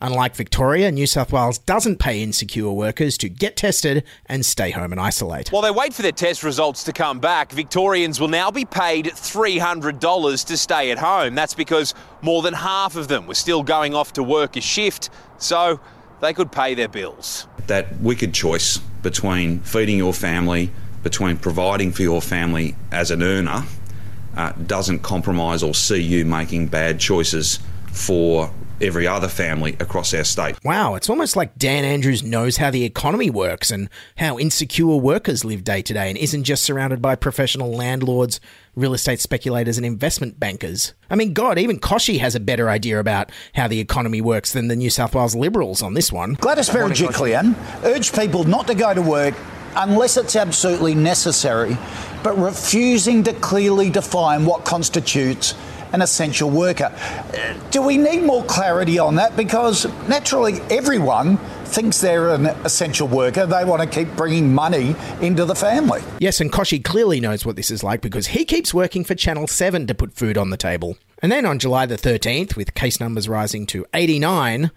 unlike 0.00 0.34
Victoria, 0.34 0.90
New 0.90 1.06
South 1.06 1.32
Wales 1.32 1.58
doesn't 1.58 1.98
pay 1.98 2.22
insecure 2.22 2.70
workers 2.70 3.18
to 3.18 3.28
get 3.28 3.56
tested 3.56 4.04
and 4.26 4.44
stay 4.44 4.70
home 4.70 4.92
and 4.92 5.00
isolate. 5.00 5.50
While 5.50 5.62
they 5.62 5.70
wait 5.70 5.94
for 5.94 6.02
their 6.02 6.12
test 6.12 6.42
results 6.42 6.84
to 6.84 6.92
come 6.92 7.20
back, 7.20 7.52
Victorians 7.52 8.20
will 8.20 8.28
now 8.28 8.50
be 8.50 8.64
paid 8.64 9.06
$300 9.06 10.46
to 10.46 10.56
stay 10.56 10.90
at 10.90 10.98
home. 10.98 11.34
That's 11.34 11.54
because 11.54 11.94
more 12.22 12.42
than 12.42 12.54
half 12.54 12.96
of 12.96 13.08
them 13.08 13.26
were 13.26 13.34
still 13.34 13.62
going 13.62 13.94
off 13.94 14.12
to 14.14 14.22
work 14.22 14.56
a 14.56 14.60
shift, 14.60 15.10
so 15.38 15.80
they 16.20 16.32
could 16.32 16.52
pay 16.52 16.74
their 16.74 16.88
bills. 16.88 17.46
That 17.66 18.00
wicked 18.00 18.34
choice 18.34 18.78
between 19.02 19.60
feeding 19.60 19.98
your 19.98 20.12
family, 20.12 20.70
between 21.02 21.36
providing 21.36 21.92
for 21.92 22.02
your 22.02 22.20
family 22.20 22.76
as 22.92 23.10
an 23.10 23.22
earner, 23.22 23.64
uh, 24.36 24.52
doesn't 24.66 25.00
compromise 25.00 25.62
or 25.62 25.74
see 25.74 26.00
you 26.00 26.24
making 26.24 26.68
bad 26.68 27.00
choices 27.00 27.58
for 27.92 28.50
every 28.80 29.06
other 29.06 29.28
family 29.28 29.76
across 29.80 30.14
our 30.14 30.24
state. 30.24 30.56
Wow, 30.64 30.94
it's 30.94 31.10
almost 31.10 31.36
like 31.36 31.56
Dan 31.56 31.84
Andrews 31.84 32.22
knows 32.22 32.56
how 32.56 32.70
the 32.70 32.84
economy 32.84 33.30
works 33.30 33.70
and 33.70 33.88
how 34.16 34.38
insecure 34.38 34.96
workers 34.96 35.44
live 35.44 35.64
day 35.64 35.82
to 35.82 35.94
day 35.94 36.08
and 36.08 36.18
isn't 36.18 36.44
just 36.44 36.62
surrounded 36.62 37.00
by 37.00 37.14
professional 37.16 37.72
landlords, 37.72 38.40
real 38.74 38.94
estate 38.94 39.20
speculators, 39.20 39.76
and 39.76 39.86
investment 39.86 40.40
bankers. 40.40 40.94
I 41.10 41.16
mean, 41.16 41.32
God, 41.32 41.58
even 41.58 41.78
Kochie 41.78 42.20
has 42.20 42.34
a 42.34 42.40
better 42.40 42.68
idea 42.68 42.98
about 42.98 43.30
how 43.54 43.68
the 43.68 43.80
economy 43.80 44.20
works 44.20 44.52
than 44.52 44.68
the 44.68 44.76
New 44.76 44.90
South 44.90 45.14
Wales 45.14 45.34
Liberals 45.34 45.82
on 45.82 45.94
this 45.94 46.12
one. 46.12 46.34
Gladys 46.34 46.68
Berejiklian 46.68 47.54
urged 47.84 48.14
people 48.14 48.44
not 48.44 48.66
to 48.66 48.74
go 48.74 48.94
to 48.94 49.02
work 49.02 49.34
unless 49.76 50.16
it's 50.16 50.36
absolutely 50.36 50.94
necessary, 50.94 51.76
but 52.22 52.36
refusing 52.38 53.22
to 53.24 53.32
clearly 53.34 53.90
define 53.90 54.44
what 54.44 54.64
constitutes 54.64 55.54
an 55.92 56.02
essential 56.02 56.50
worker. 56.50 56.92
Uh, 56.94 57.54
Do 57.70 57.82
we 57.82 57.96
need 57.96 58.22
more 58.22 58.44
clarity 58.44 58.98
on 58.98 59.16
that? 59.16 59.36
Because 59.36 59.86
naturally, 60.08 60.60
everyone 60.70 61.38
thinks 61.64 62.00
they're 62.00 62.30
an 62.30 62.46
essential 62.64 63.06
worker. 63.08 63.46
They 63.46 63.64
want 63.64 63.82
to 63.82 63.88
keep 63.88 64.14
bringing 64.16 64.52
money 64.54 64.96
into 65.20 65.44
the 65.44 65.54
family. 65.54 66.02
Yes, 66.18 66.40
and 66.40 66.52
Kochie 66.52 66.82
clearly 66.82 67.20
knows 67.20 67.46
what 67.46 67.56
this 67.56 67.70
is 67.70 67.84
like 67.84 68.00
because 68.00 68.28
he 68.28 68.44
keeps 68.44 68.74
working 68.74 69.04
for 69.04 69.14
Channel 69.14 69.46
7 69.46 69.86
to 69.86 69.94
put 69.94 70.12
food 70.12 70.36
on 70.36 70.50
the 70.50 70.56
table. 70.56 70.96
And 71.22 71.30
then 71.30 71.46
on 71.46 71.58
July 71.58 71.86
the 71.86 71.96
13th, 71.96 72.56
with 72.56 72.74
case 72.74 72.98
numbers 73.00 73.28
rising 73.28 73.66
to 73.66 73.86
89, 73.94 74.70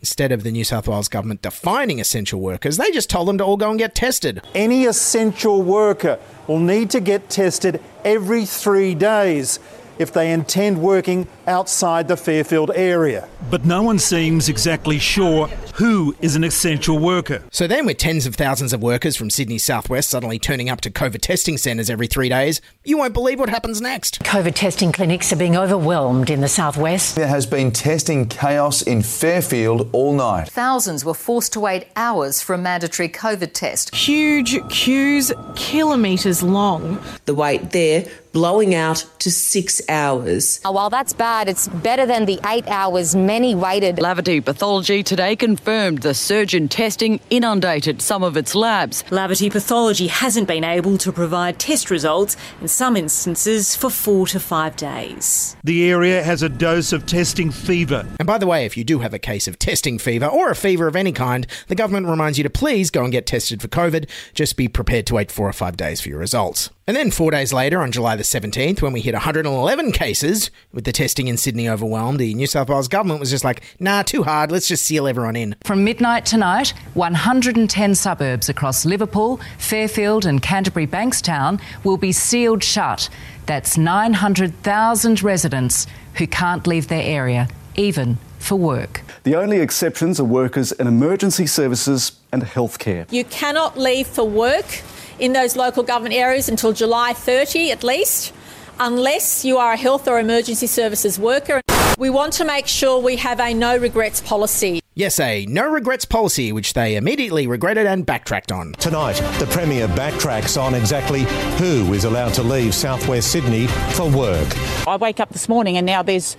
Instead 0.00 0.32
of 0.32 0.42
the 0.42 0.50
New 0.50 0.64
South 0.64 0.88
Wales 0.88 1.08
government 1.08 1.40
defining 1.40 2.00
essential 2.00 2.40
workers, 2.40 2.76
they 2.76 2.90
just 2.90 3.08
told 3.08 3.28
them 3.28 3.38
to 3.38 3.44
all 3.44 3.56
go 3.56 3.70
and 3.70 3.78
get 3.78 3.94
tested. 3.94 4.42
Any 4.54 4.86
essential 4.86 5.62
worker 5.62 6.18
will 6.48 6.58
need 6.58 6.90
to 6.90 7.00
get 7.00 7.30
tested 7.30 7.80
every 8.04 8.44
three 8.44 8.94
days 8.94 9.60
if 9.98 10.12
they 10.12 10.32
intend 10.32 10.82
working 10.82 11.26
outside 11.46 12.08
the 12.08 12.16
Fairfield 12.16 12.70
area. 12.74 13.28
But 13.50 13.64
no 13.64 13.82
one 13.82 13.98
seems 13.98 14.48
exactly 14.48 14.98
sure 14.98 15.48
who 15.74 16.14
is 16.20 16.36
an 16.36 16.44
essential 16.44 16.98
worker. 16.98 17.42
So 17.50 17.66
then, 17.66 17.86
with 17.86 17.98
tens 17.98 18.26
of 18.26 18.34
thousands 18.34 18.72
of 18.72 18.82
workers 18.82 19.16
from 19.16 19.30
Sydney's 19.30 19.64
southwest 19.64 20.10
suddenly 20.10 20.38
turning 20.38 20.68
up 20.68 20.80
to 20.82 20.90
COVID 20.90 21.20
testing 21.20 21.58
centres 21.58 21.90
every 21.90 22.06
three 22.06 22.28
days, 22.28 22.60
you 22.84 22.98
won't 22.98 23.14
believe 23.14 23.38
what 23.38 23.48
happens 23.48 23.80
next. 23.80 24.20
COVID 24.20 24.54
testing 24.54 24.92
clinics 24.92 25.32
are 25.32 25.36
being 25.36 25.56
overwhelmed 25.56 26.30
in 26.30 26.40
the 26.40 26.48
southwest. 26.48 27.16
There 27.16 27.26
has 27.26 27.46
been 27.46 27.72
testing 27.72 28.26
chaos 28.26 28.82
in 28.82 29.02
Fairfield 29.02 29.88
all 29.92 30.14
night. 30.14 30.48
Thousands 30.48 31.04
were 31.04 31.14
forced 31.14 31.52
to 31.54 31.60
wait 31.60 31.88
hours 31.96 32.40
for 32.40 32.54
a 32.54 32.58
mandatory 32.58 33.08
COVID 33.08 33.52
test. 33.52 33.94
Huge 33.94 34.56
queues, 34.68 35.32
kilometres 35.56 36.42
long. 36.42 37.02
The 37.24 37.34
wait 37.34 37.70
there 37.70 38.06
blowing 38.34 38.74
out 38.74 39.06
to 39.20 39.30
six 39.30 39.80
hours. 39.88 40.60
While 40.64 40.90
that's 40.90 41.12
bad, 41.12 41.33
it's 41.42 41.68
better 41.68 42.06
than 42.06 42.24
the 42.24 42.38
eight 42.46 42.66
hours 42.68 43.16
many 43.16 43.54
waited. 43.54 43.96
Laverty 43.96 44.44
Pathology 44.44 45.02
today 45.02 45.34
confirmed 45.34 46.02
the 46.02 46.14
surge 46.14 46.54
in 46.54 46.68
testing 46.68 47.20
inundated 47.30 48.00
some 48.00 48.22
of 48.22 48.36
its 48.36 48.54
labs. 48.54 49.02
Laverty 49.04 49.50
Pathology 49.50 50.06
hasn't 50.06 50.46
been 50.46 50.64
able 50.64 50.96
to 50.98 51.12
provide 51.12 51.58
test 51.58 51.90
results, 51.90 52.36
in 52.60 52.68
some 52.68 52.96
instances, 52.96 53.74
for 53.74 53.90
four 53.90 54.26
to 54.28 54.38
five 54.38 54.76
days. 54.76 55.56
The 55.64 55.90
area 55.90 56.22
has 56.22 56.42
a 56.42 56.48
dose 56.48 56.92
of 56.92 57.04
testing 57.04 57.50
fever. 57.50 58.06
And 58.18 58.26
by 58.26 58.38
the 58.38 58.46
way, 58.46 58.64
if 58.64 58.76
you 58.76 58.84
do 58.84 59.00
have 59.00 59.12
a 59.12 59.18
case 59.18 59.48
of 59.48 59.58
testing 59.58 59.98
fever 59.98 60.26
or 60.26 60.50
a 60.50 60.56
fever 60.56 60.86
of 60.86 60.96
any 60.96 61.12
kind, 61.12 61.46
the 61.68 61.74
government 61.74 62.06
reminds 62.06 62.38
you 62.38 62.44
to 62.44 62.50
please 62.50 62.90
go 62.90 63.02
and 63.02 63.12
get 63.12 63.26
tested 63.26 63.60
for 63.60 63.68
COVID. 63.68 64.08
Just 64.34 64.56
be 64.56 64.68
prepared 64.68 65.06
to 65.08 65.14
wait 65.14 65.32
four 65.32 65.48
or 65.48 65.52
five 65.52 65.76
days 65.76 66.00
for 66.00 66.08
your 66.08 66.18
results. 66.18 66.70
And 66.86 66.94
then 66.94 67.10
four 67.10 67.30
days 67.30 67.50
later, 67.50 67.80
on 67.80 67.92
July 67.92 68.14
the 68.14 68.22
17th, 68.22 68.82
when 68.82 68.92
we 68.92 69.00
hit 69.00 69.14
111 69.14 69.92
cases 69.92 70.50
with 70.70 70.84
the 70.84 70.92
testing 70.92 71.28
in 71.28 71.38
Sydney 71.38 71.66
overwhelmed, 71.66 72.20
the 72.20 72.34
New 72.34 72.46
South 72.46 72.68
Wales 72.68 72.88
government 72.88 73.20
was 73.20 73.30
just 73.30 73.42
like, 73.42 73.62
nah, 73.80 74.02
too 74.02 74.22
hard, 74.22 74.52
let's 74.52 74.68
just 74.68 74.84
seal 74.84 75.06
everyone 75.06 75.34
in. 75.34 75.56
From 75.64 75.82
midnight 75.82 76.26
tonight, 76.26 76.74
110 76.92 77.94
suburbs 77.94 78.50
across 78.50 78.84
Liverpool, 78.84 79.40
Fairfield, 79.56 80.26
and 80.26 80.42
Canterbury 80.42 80.86
Bankstown 80.86 81.58
will 81.84 81.96
be 81.96 82.12
sealed 82.12 82.62
shut. 82.62 83.08
That's 83.46 83.78
900,000 83.78 85.22
residents 85.22 85.86
who 86.16 86.26
can't 86.26 86.66
leave 86.66 86.88
their 86.88 87.02
area, 87.02 87.48
even 87.76 88.18
for 88.38 88.56
work. 88.56 89.00
The 89.22 89.36
only 89.36 89.60
exceptions 89.60 90.20
are 90.20 90.24
workers 90.24 90.70
in 90.72 90.86
emergency 90.86 91.46
services 91.46 92.12
and 92.30 92.42
healthcare. 92.42 93.10
You 93.10 93.24
cannot 93.24 93.78
leave 93.78 94.06
for 94.06 94.24
work 94.24 94.82
in 95.18 95.32
those 95.32 95.56
local 95.56 95.82
government 95.82 96.14
areas 96.14 96.48
until 96.48 96.72
July 96.72 97.12
30 97.12 97.70
at 97.70 97.84
least, 97.84 98.32
unless 98.80 99.44
you 99.44 99.58
are 99.58 99.72
a 99.72 99.76
health 99.76 100.08
or 100.08 100.18
emergency 100.18 100.66
services 100.66 101.18
worker. 101.18 101.60
We 101.98 102.10
want 102.10 102.32
to 102.34 102.44
make 102.44 102.66
sure 102.66 103.00
we 103.00 103.16
have 103.16 103.38
a 103.38 103.54
no 103.54 103.76
regrets 103.76 104.20
policy. 104.20 104.80
Yes, 104.96 105.18
a 105.20 105.46
no 105.46 105.68
regrets 105.68 106.04
policy, 106.04 106.52
which 106.52 106.72
they 106.74 106.96
immediately 106.96 107.46
regretted 107.46 107.86
and 107.86 108.04
backtracked 108.04 108.52
on. 108.52 108.72
Tonight, 108.74 109.14
the 109.38 109.46
Premier 109.46 109.88
backtracks 109.88 110.60
on 110.60 110.74
exactly 110.74 111.22
who 111.58 111.92
is 111.92 112.04
allowed 112.04 112.34
to 112.34 112.42
leave 112.42 112.74
southwest 112.74 113.30
Sydney 113.30 113.66
for 113.66 114.08
work. 114.10 114.48
I 114.86 114.96
wake 114.96 115.20
up 115.20 115.30
this 115.30 115.48
morning 115.48 115.76
and 115.76 115.86
now 115.86 116.02
there's 116.02 116.36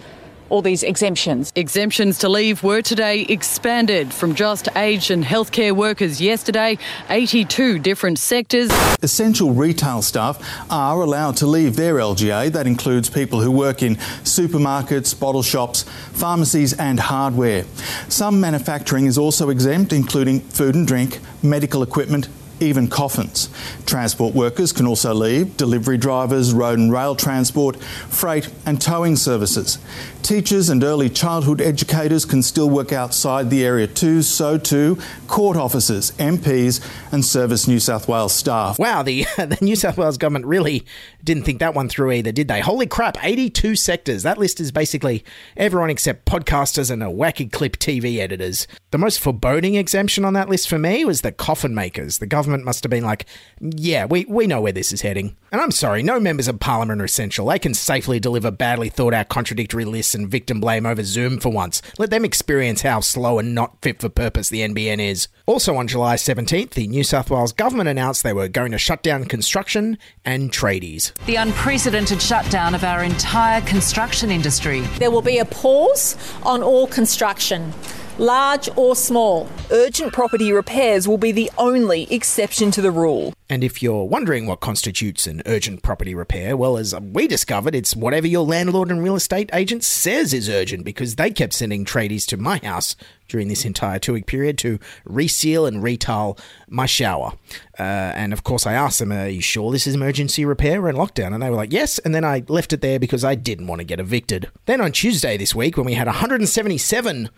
all 0.50 0.62
these 0.62 0.84
exemptions. 0.84 1.52
Exemptions 1.56 2.18
to 2.20 2.30
leave 2.30 2.64
were 2.64 2.82
today 2.82 3.22
expanded 3.24 4.14
from 4.14 4.36
just 4.36 4.68
aged 4.76 5.12
and 5.12 5.24
healthcare 5.24 5.72
workers 5.72 6.22
yesterday, 6.22 6.78
82 7.10 7.80
different 7.80 8.20
sectors. 8.20 8.72
Essential 9.02 9.52
retail 9.52 10.02
staff 10.02 10.40
are 10.70 11.02
allowed 11.02 11.38
to 11.38 11.48
leave 11.48 11.76
their 11.76 11.96
LGA. 11.96 12.52
That 12.52 12.68
includes 12.68 13.10
people 13.10 13.42
who 13.42 13.52
work 13.52 13.82
in 13.82 13.96
supermarkets, 14.24 15.18
bottle 15.20 15.44
shops, 15.44 15.84
pharmacies, 16.14 16.74
and 16.74 17.00
hardware. 17.00 17.66
Some 18.10 18.40
manufacturing 18.40 19.06
is 19.06 19.18
also 19.18 19.50
exempt, 19.50 19.94
including 19.94 20.42
food 20.42 20.76
and 20.76 20.88
drink, 20.88 21.20
medical 21.44 21.84
equipment, 21.84 22.28
even 22.60 22.88
coffins. 22.88 23.50
Transport 23.86 24.34
workers 24.34 24.72
can 24.72 24.88
also 24.88 25.14
leave, 25.14 25.58
delivery 25.58 25.98
drivers, 25.98 26.54
road 26.54 26.80
and 26.80 26.92
rail 26.92 27.16
transport, 27.16 27.78
freight 27.82 28.50
and 28.66 28.82
towing 28.82 29.16
services. 29.16 29.78
Teachers 30.22 30.70
and 30.70 30.84
early 30.84 31.10
childhood 31.10 31.62
educators 31.62 32.26
can 32.26 32.42
still 32.42 32.70
work 32.70 32.92
outside 32.92 33.50
the 33.50 33.64
area 33.64 33.86
too, 33.86 34.24
so 34.24 34.58
too 34.58 34.98
court 35.28 35.58
officers, 35.58 36.12
MPs 36.14 36.82
and 37.12 37.24
Service 37.24 37.68
New 37.68 37.80
South 37.80 38.08
Wales 38.08 38.34
staff. 38.34 38.80
Wow, 38.80 39.04
the, 39.04 39.26
the 39.38 39.58
New 39.62 39.76
South 39.76 39.98
Wales 39.98 40.18
government 40.18 40.46
really 40.46 40.86
didn't 41.24 41.44
think 41.44 41.60
that 41.60 41.74
one 41.74 41.90
through 41.90 42.12
either, 42.12 42.32
did 42.32 42.48
they? 42.48 42.62
Holy 42.62 42.88
crap, 42.88 43.24
82 43.24 43.76
sectors. 43.76 44.24
That 44.24 44.38
list 44.38 44.60
is 44.60 44.72
basically 44.72 45.24
everyone 45.58 45.90
except 45.90 46.26
podcasters 46.26 46.90
and 46.90 47.04
a 47.04 47.08
wacky 47.08 47.52
clip 47.52 47.78
TV 47.78 48.20
editors. 48.20 48.68
The 48.92 48.98
most 48.98 49.20
foreboding 49.20 49.76
exemption 49.76 50.26
on 50.26 50.34
that 50.34 50.50
list 50.50 50.70
for 50.70 50.80
me 50.80 51.06
was 51.06 51.22
the 51.22 51.32
coffin 51.32 51.76
makers. 51.76 52.20
The 52.20 52.28
government 52.28 52.45
must 52.48 52.84
have 52.84 52.90
been 52.90 53.04
like, 53.04 53.26
yeah, 53.60 54.06
we, 54.06 54.26
we 54.26 54.48
know 54.48 54.62
where 54.62 54.72
this 54.72 54.92
is 54.92 55.02
heading. 55.02 55.36
And 55.52 55.62
I'm 55.62 55.72
sorry, 55.72 56.04
no 56.04 56.20
members 56.20 56.48
of 56.48 56.60
parliament 56.60 57.02
are 57.02 57.06
essential. 57.06 57.48
They 57.48 57.60
can 57.60 57.74
safely 57.74 58.20
deliver 58.20 58.52
badly 58.52 58.90
thought 58.90 59.14
out 59.14 59.30
contradictory 59.30 59.86
lists 59.86 60.14
and 60.16 60.28
victim 60.28 60.60
blame 60.60 60.86
over 60.86 61.04
Zoom 61.04 61.40
for 61.40 61.50
once. 61.50 61.82
Let 61.98 62.10
them 62.10 62.26
experience 62.26 62.82
how 62.82 63.00
slow 63.00 63.40
and 63.40 63.56
not 63.56 63.82
fit 63.82 64.02
for 64.02 64.10
purpose 64.10 64.50
the 64.50 64.62
NBN 64.62 65.00
is. 65.00 65.28
Also 65.46 65.76
on 65.76 65.88
July 65.88 66.16
17th, 66.16 66.72
the 66.72 66.88
New 66.88 67.04
South 67.04 67.30
Wales 67.30 67.54
government 67.54 67.90
announced 67.90 68.24
they 68.24 68.34
were 68.34 68.48
going 68.48 68.72
to 68.72 68.78
shut 68.78 69.04
down 69.04 69.26
construction 69.26 69.98
and 70.26 70.52
tradies. 70.52 71.14
The 71.26 71.36
unprecedented 71.36 72.22
shutdown 72.22 72.76
of 72.76 72.84
our 72.84 73.04
entire 73.04 73.62
construction 73.62 74.32
industry. 74.32 74.82
There 75.00 75.12
will 75.12 75.22
be 75.22 75.40
a 75.40 75.46
pause 75.46 76.18
on 76.44 76.62
all 76.62 76.88
construction 76.88 77.74
large 78.18 78.70
or 78.76 78.96
small. 78.96 79.50
Urgent 79.72 80.14
property 80.14 80.52
repairs 80.52 81.08
will 81.08 81.18
be 81.18 81.32
the 81.32 81.52
only 81.58 82.12
exception 82.14 82.72
to 82.72 82.82
the 82.82 82.92
rule. 82.92 83.34
And 83.50 83.64
if 83.64 83.84
you're 83.84 84.06
wondering 84.06 84.48
what 84.48 84.60
constitutes 84.60 85.28
an 85.28 85.44
urgent 85.46 85.84
property 85.84 86.16
repair, 86.16 86.58
well, 86.58 86.78
as 86.78 86.96
we 87.00 87.28
discovered, 87.28 87.76
it's 87.76 87.96
whatever 87.96 88.26
your 88.26 88.46
landlord 88.46 88.90
and 88.90 89.04
real 89.04 89.16
estate 89.16 89.50
agent 89.54 89.84
says 89.84 90.34
is 90.34 90.50
urgent 90.50 90.84
because 90.84 91.16
they 91.16 91.30
kept 91.30 91.54
sending 91.54 91.86
tradies 91.86 92.26
to 92.28 92.38
my 92.38 92.60
house 92.64 92.96
during 93.28 93.48
this 93.48 93.66
entire 93.66 94.00
two 94.00 94.14
week 94.14 94.26
period 94.26 94.58
to 94.60 94.80
reseal 95.04 95.66
and 95.66 95.84
retile 95.84 96.38
my 96.70 96.86
shower. 96.86 97.34
Uh, 97.78 97.84
and 98.16 98.34
of 98.34 98.44
course, 98.44 98.66
I 98.66 98.74
asked 98.74 99.00
them, 99.00 99.12
Are 99.12 99.28
you 99.28 99.42
sure 99.42 99.72
this 99.72 99.88
is 99.88 99.96
emergency 99.96 100.46
repair? 100.46 100.82
We're 100.82 100.90
in 100.90 100.96
lockdown. 100.96 101.34
And 101.34 101.42
they 101.42 101.50
were 101.50 101.56
like, 101.56 101.74
Yes. 101.74 102.00
And 102.00 102.16
then 102.16 102.26
I 102.26 102.44
left 102.48 102.74
it 102.74 102.82
there 102.82 103.00
because 103.00 103.24
I 103.24 103.36
didn't 103.36 103.68
want 103.68 103.80
to 103.80 103.86
get 103.86 104.00
evicted. 104.00 104.50
Then 104.66 104.82
on 104.82 104.92
Tuesday 104.92 105.38
this 105.38 105.54
week, 105.54 105.78
when 105.78 105.86
we 105.86 105.94
had 105.94 106.08
177 106.08 107.30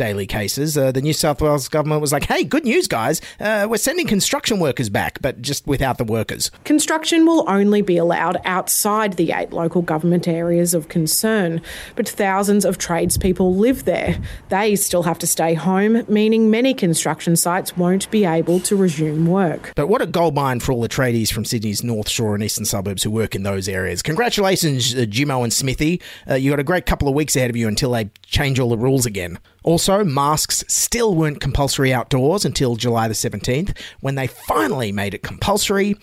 daily 0.00 0.26
cases, 0.26 0.78
uh, 0.78 0.90
the 0.90 1.02
New 1.02 1.12
South 1.12 1.42
Wales 1.42 1.68
government 1.68 2.00
was 2.00 2.10
like, 2.10 2.24
hey, 2.24 2.42
good 2.42 2.64
news, 2.64 2.88
guys. 2.88 3.20
Uh, 3.38 3.66
we're 3.68 3.76
sending 3.76 4.06
construction 4.06 4.58
workers 4.58 4.88
back, 4.88 5.20
but 5.20 5.42
just 5.42 5.66
without 5.66 5.98
the 5.98 6.04
workers. 6.04 6.50
Construction 6.64 7.26
will 7.26 7.44
only 7.46 7.82
be 7.82 7.98
allowed 7.98 8.40
outside 8.46 9.18
the 9.18 9.30
eight 9.32 9.52
local 9.52 9.82
government 9.82 10.26
areas 10.26 10.72
of 10.72 10.88
concern, 10.88 11.60
but 11.96 12.08
thousands 12.08 12.64
of 12.64 12.78
tradespeople 12.78 13.54
live 13.54 13.84
there. 13.84 14.18
They 14.48 14.74
still 14.74 15.02
have 15.02 15.18
to 15.18 15.26
stay 15.26 15.52
home, 15.52 16.02
meaning 16.08 16.50
many 16.50 16.72
construction 16.72 17.36
sites 17.36 17.76
won't 17.76 18.10
be 18.10 18.24
able 18.24 18.60
to 18.60 18.76
resume 18.76 19.26
work. 19.26 19.74
But 19.76 19.88
what 19.88 20.00
a 20.00 20.06
goldmine 20.06 20.60
for 20.60 20.72
all 20.72 20.80
the 20.80 20.88
tradies 20.88 21.30
from 21.30 21.44
Sydney's 21.44 21.84
North 21.84 22.08
Shore 22.08 22.34
and 22.34 22.42
eastern 22.42 22.64
suburbs 22.64 23.02
who 23.02 23.10
work 23.10 23.34
in 23.34 23.42
those 23.42 23.68
areas. 23.68 24.00
Congratulations, 24.00 24.94
uh, 24.94 25.00
Jimo 25.00 25.42
and 25.42 25.52
Smithy. 25.52 26.00
Uh, 26.26 26.36
you 26.36 26.48
got 26.48 26.58
a 26.58 26.64
great 26.64 26.86
couple 26.86 27.06
of 27.06 27.14
weeks 27.14 27.36
ahead 27.36 27.50
of 27.50 27.56
you 27.56 27.68
until 27.68 27.90
they 27.90 28.08
change 28.24 28.58
all 28.58 28.70
the 28.70 28.78
rules 28.78 29.04
again. 29.04 29.38
Also, 29.62 29.89
masks 30.04 30.64
still 30.68 31.14
weren't 31.14 31.40
compulsory 31.40 31.92
outdoors 31.92 32.44
until 32.44 32.76
July 32.76 33.08
the 33.08 33.14
17th, 33.14 33.76
when 34.00 34.14
they 34.14 34.26
finally 34.26 34.92
made 34.92 35.14
it 35.14 35.22
compulsory 35.22 35.96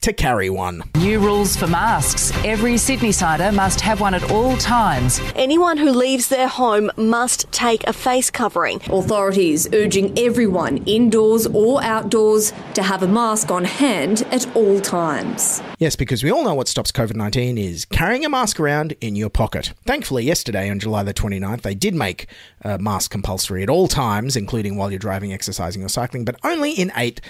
to 0.00 0.12
carry 0.12 0.50
one. 0.50 0.82
New 0.96 1.18
rules 1.18 1.56
for 1.56 1.66
masks. 1.66 2.32
Every 2.44 2.76
Sydney 2.78 3.12
sider 3.12 3.52
must 3.52 3.80
have 3.80 4.00
one 4.00 4.14
at 4.14 4.30
all 4.30 4.56
times. 4.56 5.20
Anyone 5.34 5.76
who 5.76 5.90
leaves 5.90 6.28
their 6.28 6.48
home 6.48 6.90
must 6.96 7.50
take 7.52 7.84
a 7.86 7.92
face 7.92 8.30
covering. 8.30 8.80
Authorities 8.90 9.68
urging 9.74 10.18
everyone, 10.18 10.78
indoors 10.86 11.46
or 11.46 11.82
outdoors, 11.82 12.52
to 12.74 12.82
have 12.82 13.02
a 13.02 13.08
mask 13.08 13.50
on 13.50 13.64
hand 13.64 14.26
at 14.30 14.46
all 14.56 14.80
times. 14.80 15.62
Yes, 15.78 15.96
because 15.96 16.22
we 16.22 16.30
all 16.30 16.44
know 16.44 16.54
what 16.54 16.68
stops 16.68 16.92
COVID 16.92 17.14
19 17.14 17.58
is 17.58 17.84
carrying 17.84 18.24
a 18.24 18.28
mask 18.28 18.58
around 18.60 18.94
in 19.00 19.16
your 19.16 19.30
pocket. 19.30 19.72
Thankfully, 19.84 20.24
yesterday 20.24 20.70
on 20.70 20.78
July 20.78 21.02
the 21.02 21.14
29th, 21.14 21.62
they 21.62 21.74
did 21.74 21.94
make 21.94 22.26
uh, 22.64 22.70
a 22.70 22.78
mask 22.78 23.10
compulsory 23.10 23.62
at 23.62 23.70
all 23.70 23.88
times, 23.88 24.36
including 24.36 24.76
while 24.76 24.90
you're 24.90 24.98
driving, 24.98 25.32
exercising, 25.32 25.82
or 25.82 25.88
cycling, 25.88 26.24
but 26.24 26.36
only 26.44 26.72
in 26.72 26.92
eight 26.96 27.20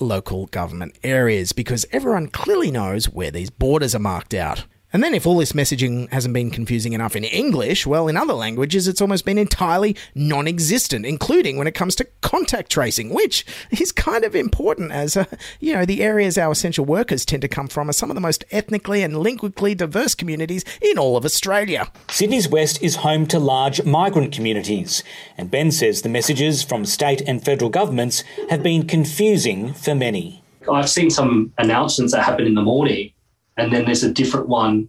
local 0.00 0.46
government 0.46 0.98
areas 1.02 1.52
because 1.52 1.86
everyone 1.92 2.28
clearly 2.28 2.70
knows 2.70 3.08
where 3.08 3.30
these 3.30 3.50
borders 3.50 3.94
are 3.94 4.00
marked 4.00 4.34
out. 4.34 4.64
And 4.90 5.04
then, 5.04 5.12
if 5.12 5.26
all 5.26 5.36
this 5.36 5.52
messaging 5.52 6.10
hasn't 6.10 6.32
been 6.32 6.50
confusing 6.50 6.94
enough 6.94 7.14
in 7.14 7.24
English, 7.24 7.86
well, 7.86 8.08
in 8.08 8.16
other 8.16 8.32
languages, 8.32 8.88
it's 8.88 9.02
almost 9.02 9.26
been 9.26 9.36
entirely 9.36 9.94
non 10.14 10.48
existent, 10.48 11.04
including 11.04 11.58
when 11.58 11.66
it 11.66 11.74
comes 11.74 11.94
to 11.96 12.06
contact 12.22 12.72
tracing, 12.72 13.12
which 13.12 13.44
is 13.70 13.92
kind 13.92 14.24
of 14.24 14.34
important 14.34 14.90
as, 14.92 15.14
uh, 15.14 15.26
you 15.60 15.74
know, 15.74 15.84
the 15.84 16.02
areas 16.02 16.38
our 16.38 16.52
essential 16.52 16.86
workers 16.86 17.26
tend 17.26 17.42
to 17.42 17.48
come 17.48 17.68
from 17.68 17.90
are 17.90 17.92
some 17.92 18.10
of 18.10 18.14
the 18.14 18.20
most 18.20 18.46
ethnically 18.50 19.02
and 19.02 19.18
linguistically 19.18 19.74
diverse 19.74 20.14
communities 20.14 20.64
in 20.80 20.96
all 20.96 21.18
of 21.18 21.24
Australia. 21.26 21.90
Sydney's 22.08 22.48
West 22.48 22.82
is 22.82 22.96
home 22.96 23.26
to 23.26 23.38
large 23.38 23.84
migrant 23.84 24.32
communities, 24.32 25.04
and 25.36 25.50
Ben 25.50 25.70
says 25.70 26.00
the 26.00 26.08
messages 26.08 26.62
from 26.62 26.86
state 26.86 27.20
and 27.26 27.44
federal 27.44 27.70
governments 27.70 28.24
have 28.48 28.62
been 28.62 28.86
confusing 28.86 29.74
for 29.74 29.94
many. 29.94 30.42
I've 30.70 30.88
seen 30.88 31.10
some 31.10 31.52
announcements 31.58 32.14
that 32.14 32.24
happen 32.24 32.46
in 32.46 32.54
the 32.54 32.62
morning 32.62 33.12
and 33.58 33.72
then 33.72 33.84
there's 33.84 34.04
a 34.04 34.12
different 34.12 34.48
one 34.48 34.88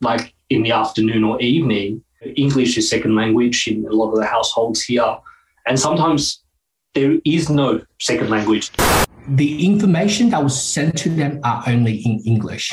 like 0.00 0.34
in 0.50 0.62
the 0.62 0.72
afternoon 0.72 1.24
or 1.24 1.40
evening. 1.40 2.02
English 2.36 2.76
is 2.76 2.88
second 2.90 3.14
language 3.14 3.68
in 3.68 3.86
a 3.86 3.92
lot 3.92 4.12
of 4.12 4.18
the 4.18 4.26
households 4.26 4.82
here. 4.82 5.16
And 5.66 5.78
sometimes 5.78 6.42
there 6.94 7.18
is 7.24 7.48
no 7.48 7.82
second 8.00 8.30
language. 8.30 8.70
The 9.28 9.66
information 9.66 10.30
that 10.30 10.42
was 10.42 10.60
sent 10.60 10.96
to 10.98 11.10
them 11.10 11.40
are 11.44 11.62
only 11.66 11.96
in 11.96 12.20
English. 12.20 12.72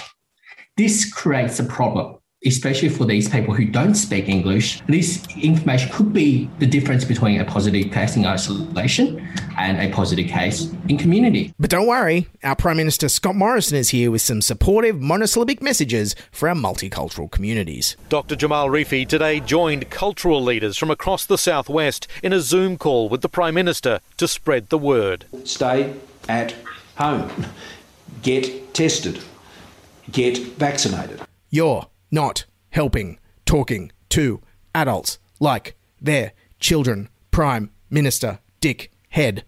This 0.78 1.12
creates 1.12 1.60
a 1.60 1.64
problem 1.64 2.18
especially 2.46 2.90
for 2.90 3.06
these 3.06 3.30
people 3.30 3.54
who 3.54 3.66
don't 3.66 3.96
speak 3.96 4.28
English, 4.28 4.82
this 4.88 5.26
information 5.42 5.92
could 5.92 6.12
be 6.12 6.50
the 6.60 6.66
difference 6.66 7.06
between 7.06 7.40
a 7.40 7.46
positive 7.46 7.92
case 7.92 8.16
in 8.16 8.26
isolation 8.26 9.26
and 9.58 9.80
a 9.80 9.94
positive 9.94 10.28
case 10.28 10.74
in 10.90 10.98
community. 10.98 11.54
But 11.60 11.70
don't 11.70 11.88
worry, 11.88 12.28
our 12.44 12.56
Prime 12.56 12.78
Minister 12.78 13.08
Scott 13.08 13.36
Morrison 13.36 13.78
is 13.78 13.90
here 13.90 14.12
with 14.12 14.22
some 14.22 14.42
supportive 14.42 15.00
monosyllabic 15.00 15.62
messages 15.62 16.16
for 16.32 16.50
our 16.50 16.56
multicultural 16.56 17.32
communities. 17.32 17.96
Dr. 18.10 18.36
Jamal 18.36 18.68
Rifi 18.68 19.08
today 19.08 19.40
joined 19.40 19.90
cultural 19.90 20.44
leaders 20.44 20.78
from 20.78 20.92
across 20.92 21.26
the 21.26 21.38
southwest 21.38 22.08
in 22.22 22.34
a 22.34 22.42
Zoom 22.42 22.78
call 22.78 23.10
with 23.10 23.22
the 23.22 23.30
Prime 23.30 23.56
Minister 23.56 24.00
to 24.18 24.28
spread 24.28 24.70
the 24.70 24.78
word. 24.78 25.26
Stay 25.44 25.94
at 26.28 26.56
home. 26.98 27.48
Get 28.22 28.74
tested. 28.74 29.24
Get 30.12 30.38
vaccinated. 30.38 31.22
You're 31.50 31.88
not 32.14 32.46
helping 32.70 33.20
talking 33.46 33.92
to 34.08 34.40
adults 34.76 35.18
like 35.40 35.76
their 36.00 36.34
children. 36.60 37.10
Prime 37.32 37.72
Minister 37.90 38.40
Dick 38.62 38.92
Head. 39.10 39.44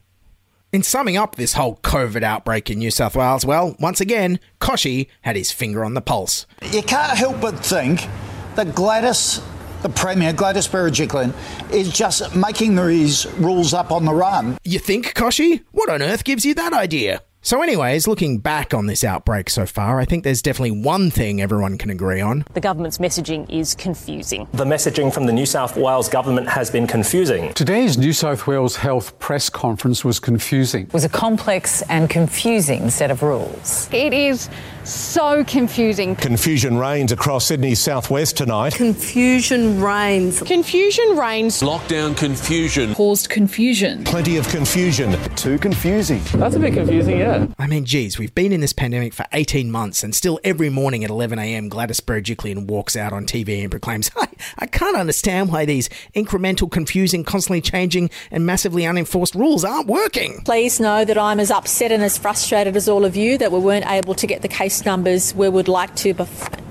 In 0.73 0.81
summing 0.81 1.15
up 1.15 1.35
this 1.35 1.53
whole 1.53 1.77
COVID 1.77 2.23
outbreak 2.23 2.69
in 2.69 2.79
New 2.79 2.89
South 2.89 3.15
Wales, 3.15 3.45
well, 3.45 3.75
once 3.79 4.01
again, 4.01 4.39
Kochie 4.59 5.07
had 5.21 5.35
his 5.35 5.51
finger 5.51 5.85
on 5.85 5.93
the 5.93 6.01
pulse. 6.01 6.47
You 6.63 6.81
can't 6.81 7.15
help 7.15 7.39
but 7.39 7.59
think 7.63 8.07
that 8.55 8.73
Gladys, 8.73 9.39
the 9.83 9.89
Premier, 9.89 10.33
Gladys 10.33 10.67
Berejiklian, 10.67 11.33
is 11.71 11.93
just 11.93 12.35
making 12.35 12.75
these 12.75 13.27
rules 13.33 13.73
up 13.73 13.91
on 13.91 14.05
the 14.05 14.13
run. 14.13 14.57
You 14.63 14.79
think, 14.79 15.13
Kochie? 15.13 15.63
What 15.71 15.89
on 15.89 16.01
earth 16.01 16.23
gives 16.23 16.43
you 16.43 16.55
that 16.55 16.73
idea? 16.73 17.21
So, 17.45 17.61
anyways, 17.61 18.07
looking 18.07 18.39
back 18.39 18.73
on 18.73 18.87
this 18.87 19.03
outbreak 19.03 19.51
so 19.51 19.67
far, 19.67 19.99
I 19.99 20.05
think 20.05 20.23
there's 20.23 20.41
definitely 20.41 20.81
one 20.81 21.11
thing 21.11 21.39
everyone 21.39 21.77
can 21.77 21.91
agree 21.91 22.19
on. 22.19 22.43
The 22.55 22.59
government's 22.59 22.97
messaging 22.97 23.47
is 23.51 23.75
confusing. 23.75 24.47
The 24.53 24.65
messaging 24.65 25.13
from 25.13 25.27
the 25.27 25.31
New 25.31 25.45
South 25.45 25.77
Wales 25.77 26.09
government 26.09 26.49
has 26.49 26.71
been 26.71 26.87
confusing. 26.87 27.53
Today's 27.53 27.99
New 27.99 28.13
South 28.13 28.47
Wales 28.47 28.77
Health 28.77 29.19
press 29.19 29.47
conference 29.47 30.03
was 30.03 30.19
confusing. 30.19 30.87
It 30.87 30.93
was 30.93 31.05
a 31.05 31.09
complex 31.09 31.83
and 31.83 32.09
confusing 32.09 32.89
set 32.89 33.11
of 33.11 33.21
rules. 33.21 33.89
It 33.93 34.11
is 34.11 34.49
so 34.85 35.43
confusing. 35.43 36.15
Confusion 36.15 36.77
reigns 36.77 37.11
across 37.11 37.45
Sydney's 37.45 37.79
southwest 37.79 38.37
tonight. 38.37 38.73
Confusion 38.73 39.81
reigns. 39.81 40.41
Confusion 40.41 41.17
reigns. 41.17 41.61
Lockdown 41.61 42.15
confusion. 42.15 42.93
Caused 42.93 43.29
confusion. 43.29 44.03
Plenty 44.03 44.37
of 44.37 44.47
confusion. 44.49 45.11
Too 45.35 45.57
confusing. 45.57 46.21
That's 46.35 46.55
a 46.55 46.59
bit 46.59 46.73
confusing, 46.73 47.17
yeah. 47.17 47.47
I 47.57 47.67
mean, 47.67 47.85
geez, 47.85 48.19
we've 48.19 48.33
been 48.35 48.51
in 48.51 48.61
this 48.61 48.73
pandemic 48.73 49.13
for 49.13 49.25
18 49.33 49.71
months 49.71 50.03
and 50.03 50.13
still 50.13 50.39
every 50.43 50.69
morning 50.69 51.03
at 51.03 51.09
11am 51.09 51.69
Gladys 51.69 51.99
Berejiklian 51.99 52.67
walks 52.67 52.95
out 52.95 53.13
on 53.13 53.25
TV 53.25 53.61
and 53.61 53.71
proclaims, 53.71 54.11
I, 54.15 54.27
I 54.59 54.67
can't 54.67 54.95
understand 54.95 55.51
why 55.51 55.65
these 55.65 55.89
incremental, 56.15 56.69
confusing, 56.69 57.23
constantly 57.23 57.61
changing 57.61 58.09
and 58.29 58.45
massively 58.45 58.85
unenforced 58.85 59.35
rules 59.35 59.65
aren't 59.65 59.87
working. 59.87 60.41
Please 60.45 60.79
know 60.79 61.03
that 61.05 61.17
I'm 61.17 61.39
as 61.39 61.49
upset 61.49 61.91
and 61.91 62.03
as 62.03 62.17
frustrated 62.17 62.75
as 62.75 62.87
all 62.87 63.03
of 63.03 63.15
you 63.15 63.37
that 63.39 63.51
we 63.51 63.59
weren't 63.59 63.89
able 63.89 64.13
to 64.13 64.27
get 64.27 64.41
the 64.41 64.47
case 64.47 64.74
numbers 64.83 65.35
we 65.35 65.47
would 65.47 65.67
like 65.67 65.95
to, 65.97 66.09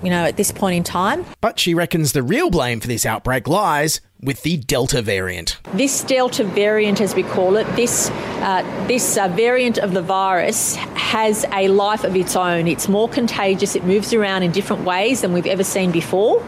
you 0.03 0.11
know, 0.11 0.25
at 0.25 0.37
this 0.37 0.51
point 0.51 0.77
in 0.77 0.83
time. 0.83 1.25
But 1.41 1.61
she 1.61 1.75
reckons 1.75 2.13
the 2.13 2.23
real 2.25 2.51
blame 2.51 2.81
for 2.81 2.89
this 2.89 3.07
outbreak 3.07 3.47
lies 3.47 4.01
with 4.21 4.43
the 4.43 4.57
Delta 4.57 5.03
variant. 5.03 5.59
This 5.75 6.03
Delta 6.03 6.43
variant, 6.45 7.01
as 7.01 7.15
we 7.15 7.23
call 7.23 7.57
it, 7.57 7.65
this 7.77 8.11
uh, 8.41 8.63
this 8.89 9.17
uh, 9.17 9.29
variant 9.29 9.79
of 9.79 9.93
the 9.93 10.03
virus 10.03 10.77
has 10.97 11.45
a 11.53 11.69
life 11.69 12.05
of 12.05 12.17
its 12.17 12.35
own. 12.35 12.67
It's 12.67 12.89
more 12.89 13.09
contagious. 13.09 13.77
It 13.77 13.85
moves 13.85 14.13
around 14.13 14.43
in 14.43 14.51
different 14.51 14.85
ways 14.85 15.21
than 15.21 15.33
we've 15.33 15.47
ever 15.47 15.65
seen 15.65 15.93
before. 15.93 16.45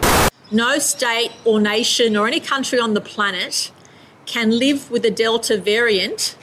No 0.50 0.78
state 0.78 1.32
or 1.44 1.60
nation 1.60 2.16
or 2.16 2.26
any 2.26 2.40
country 2.40 2.80
on 2.80 2.94
the 2.94 3.00
planet 3.00 3.70
can 4.26 4.50
live 4.58 4.90
with 4.90 5.02
the 5.02 5.10
Delta 5.10 5.56
variant 5.56 6.36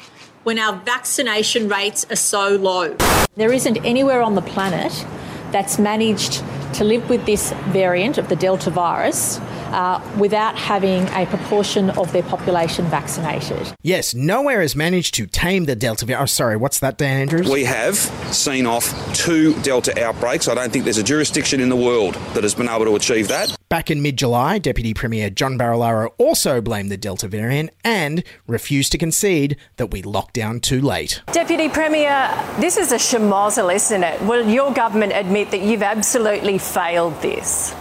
when 0.44 0.60
our 0.60 0.76
vaccination 0.78 1.70
rates 1.70 2.06
are 2.10 2.16
so 2.16 2.56
low. 2.56 2.96
There 3.36 3.52
isn't 3.52 3.78
anywhere 3.86 4.22
on 4.22 4.36
the 4.36 4.42
planet 4.42 5.06
that's 5.52 5.80
managed 5.80 6.44
to 6.76 6.84
live 6.84 7.10
with 7.10 7.26
this 7.26 7.52
variant 7.70 8.18
of 8.18 8.30
the 8.30 8.36
Delta 8.36 8.70
virus 8.70 9.40
uh, 9.74 10.02
without 10.18 10.56
having 10.56 11.08
a 11.10 11.26
proportion 11.26 11.90
of 11.92 12.12
their 12.14 12.24
population 12.24 12.86
vaccinated. 12.86 13.74
Yes, 13.82 14.14
nowhere 14.14 14.62
has 14.62 14.76
managed 14.76 15.16
to 15.16 15.26
tame 15.26 15.66
the 15.66 15.76
Delta 15.76 16.06
virus. 16.06 16.22
Oh, 16.22 16.26
sorry, 16.26 16.56
what's 16.58 16.80
that, 16.80 16.98
Dan 16.98 17.22
Andrews? 17.22 17.50
We 17.50 17.66
have 17.66 17.96
seen 17.96 18.66
off 18.66 19.14
two 19.16 19.54
Delta 19.62 20.02
outbreaks. 20.04 20.48
I 20.48 20.56
don't 20.56 20.72
think 20.72 20.86
there's 20.86 20.98
a 20.98 21.04
jurisdiction 21.04 21.60
in 21.60 21.70
the 21.70 21.76
world 21.76 22.14
that 22.34 22.44
has 22.44 22.56
been 22.56 22.70
able 22.70 22.86
to 22.86 22.96
achieve 22.96 23.28
that. 23.28 23.56
Back 23.70 23.90
in 23.90 24.02
mid 24.04 24.18
July, 24.18 24.60
Deputy 24.60 24.94
Premier 24.94 25.32
John 25.32 25.58
Barilaro 25.58 26.12
also 26.20 26.62
blamed 26.62 26.92
the 26.92 26.98
Delta 26.98 27.28
variant 27.28 27.72
and 27.84 28.24
refused 28.46 28.92
to 28.92 28.98
concede 29.00 29.58
that 29.78 29.88
we 29.88 30.04
locked 30.04 30.36
down 30.36 30.60
too 30.60 30.80
late. 30.80 31.22
Deputy 31.32 31.70
Premier, 31.70 32.30
this 32.60 32.78
is 32.78 32.92
a 32.92 32.98
schmozzle, 32.98 33.74
isn't 33.74 34.04
it? 34.04 34.22
Will 34.22 34.48
your 34.48 34.72
government 34.74 35.14
admit 35.16 35.50
that 35.52 35.62
you've 35.62 35.82
absolutely 35.82 36.60
failed 36.60 37.20
this? 37.22 37.74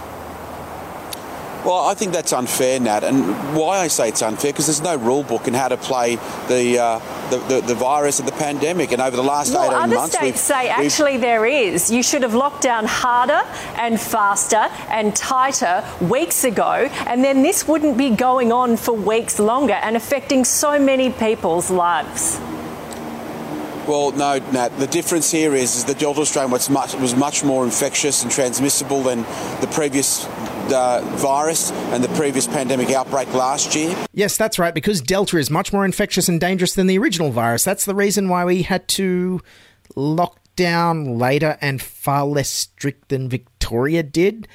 Well, 1.64 1.87
I 1.87 1.94
think 1.94 2.12
that's 2.12 2.33
unfair, 2.33 2.81
Nat. 2.81 3.05
And 3.05 3.25
why 3.57 3.79
I 3.79 3.87
say 3.87 4.09
it's 4.09 4.20
unfair 4.20 4.53
because 4.53 4.66
there's 4.66 4.83
no 4.83 4.96
rule 4.96 5.22
book 5.22 5.46
in 5.46 5.55
how 5.55 5.68
to 5.68 5.77
play 5.77 6.16
the, 6.48 6.79
uh, 6.79 6.98
the, 7.31 7.38
the, 7.38 7.61
the, 7.61 7.75
virus 7.75 8.18
and 8.18 8.27
the 8.27 8.33
pandemic. 8.33 8.90
And 8.90 9.01
over 9.01 9.16
the 9.16 9.22
last 9.22 9.53
well, 9.53 9.70
18 9.70 9.77
other 9.77 9.94
months, 9.94 10.16
states 10.16 10.40
say 10.40 10.68
actually 10.68 11.18
there 11.18 11.46
is. 11.46 11.88
You 11.88 12.03
should 12.03 12.22
have 12.22 12.35
locked 12.35 12.62
down 12.62 12.85
harder 12.87 13.42
and 13.77 14.01
faster 14.01 14.68
and 14.88 15.14
tighter 15.14 15.85
weeks 16.01 16.42
ago, 16.42 16.90
and 17.07 17.22
then 17.22 17.42
this 17.42 17.68
wouldn't 17.68 17.96
be 17.96 18.11
going 18.11 18.51
on 18.51 18.77
for 18.77 18.92
weeks 18.92 19.38
longer 19.38 19.75
and 19.75 19.96
affecting 19.96 20.44
so 20.44 20.81
many 20.81 21.11
people's 21.11 21.70
lives. 21.70 22.40
Well, 23.87 24.12
no, 24.12 24.38
Nat. 24.53 24.68
The 24.79 24.87
difference 24.87 25.31
here 25.31 25.55
is, 25.55 25.77
is 25.77 25.85
the 25.85 25.94
Delta 25.94 26.25
strain 26.25 26.51
was 26.51 26.70
much, 26.70 26.94
was 26.94 27.16
much 27.16 27.42
more 27.42 27.64
infectious 27.64 28.22
and 28.22 28.31
transmissible 28.31 29.03
than 29.03 29.22
the 29.61 29.68
previous 29.72 30.25
uh, 30.70 31.01
virus 31.16 31.70
and 31.92 32.05
the 32.05 32.09
previous 32.11 32.46
pandemic 32.46 32.90
outbreak 32.90 33.33
last 33.33 33.75
year. 33.75 33.96
Yes, 34.12 34.37
that's 34.37 34.59
right, 34.59 34.75
because 34.75 35.01
Delta 35.01 35.38
is 35.38 35.51
much 35.51 35.72
more 35.72 35.85
infectious 35.85 36.29
and 36.29 36.40
dangerous 36.40 36.75
than 36.75 36.87
the 36.87 36.98
original 36.98 37.31
virus. 37.31 37.64
That's 37.64 37.85
the 37.85 37.94
reason 37.94 38.29
why 38.29 38.44
we 38.44 38.62
had 38.62 38.87
to 38.88 39.40
lock 39.96 40.38
down 40.57 41.18
later 41.18 41.57
and 41.61 41.81
far 41.81 42.25
less 42.27 42.48
strict 42.48 43.09
than 43.09 43.29
Victoria 43.29 44.03
did. 44.03 44.46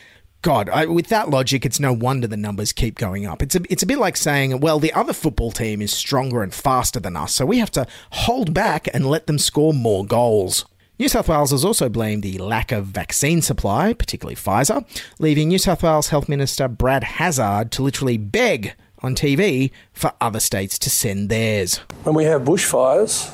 God, 0.44 0.70
I, 0.70 0.86
with 0.86 1.08
that 1.08 1.30
logic, 1.30 1.66
it's 1.66 1.80
no 1.80 1.92
wonder 1.92 2.28
the 2.28 2.38
numbers 2.38 2.72
keep 2.72 2.96
going 2.96 3.26
up. 3.26 3.42
It's 3.42 3.56
a, 3.56 3.62
it's 3.70 3.84
a 3.84 3.88
bit 3.88 3.98
like 3.98 4.16
saying, 4.16 4.60
well, 4.60 4.80
the 4.80 4.94
other 4.94 5.14
football 5.14 5.52
team 5.52 5.82
is 5.82 5.92
stronger 5.92 6.44
and 6.44 6.54
faster 6.54 7.00
than 7.00 7.18
us, 7.18 7.34
so 7.34 7.46
we 7.46 7.58
have 7.58 7.72
to 7.72 7.88
hold 8.12 8.54
back 8.54 8.88
and 8.94 9.08
let 9.08 9.28
them 9.28 9.40
score 9.40 9.74
more 9.74 10.06
goals. 10.06 10.66
New 11.00 11.08
South 11.08 11.30
Wales 11.30 11.52
has 11.52 11.64
also 11.64 11.90
blamed 11.90 12.24
the 12.24 12.40
lack 12.40 12.72
of 12.72 12.86
vaccine 12.86 13.44
supply, 13.44 13.94
particularly 13.94 14.36
Pfizer, 14.36 14.84
leaving 15.20 15.50
New 15.50 15.60
South 15.60 15.84
Wales 15.84 16.10
Health 16.10 16.28
Minister 16.28 16.68
Brad 16.68 17.04
Hazzard 17.04 17.72
to 17.74 17.84
literally 17.84 18.18
beg 18.18 18.74
on 19.04 19.14
TV 19.14 19.70
for 19.94 20.12
other 20.20 20.40
states 20.40 20.80
to 20.80 20.90
send 20.90 21.30
theirs. 21.30 21.78
When 22.02 22.16
we 22.16 22.24
have 22.24 22.42
bushfires, 22.42 23.30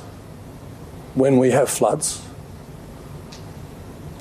when 1.15 1.37
we 1.37 1.51
have 1.51 1.69
floods, 1.69 2.27